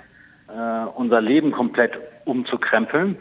äh, 0.55 0.85
unser 0.95 1.21
Leben 1.21 1.51
komplett 1.51 1.93
umzukrempeln. 2.25 3.17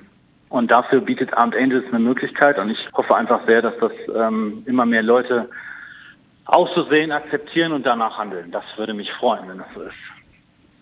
Und 0.48 0.70
dafür 0.70 1.00
bietet 1.00 1.32
Armed 1.34 1.54
Angels 1.54 1.84
eine 1.88 2.00
Möglichkeit 2.00 2.58
und 2.58 2.70
ich 2.70 2.88
hoffe 2.92 3.14
einfach 3.14 3.46
sehr, 3.46 3.62
dass 3.62 3.74
das 3.78 3.92
ähm, 4.14 4.64
immer 4.66 4.84
mehr 4.84 5.02
Leute 5.02 5.48
auszusehen, 6.44 7.12
akzeptieren 7.12 7.72
und 7.72 7.86
danach 7.86 8.18
handeln. 8.18 8.50
Das 8.50 8.64
würde 8.76 8.92
mich 8.92 9.12
freuen, 9.12 9.48
wenn 9.48 9.58
das 9.58 9.68
so 9.74 9.82
ist. 9.82 10.19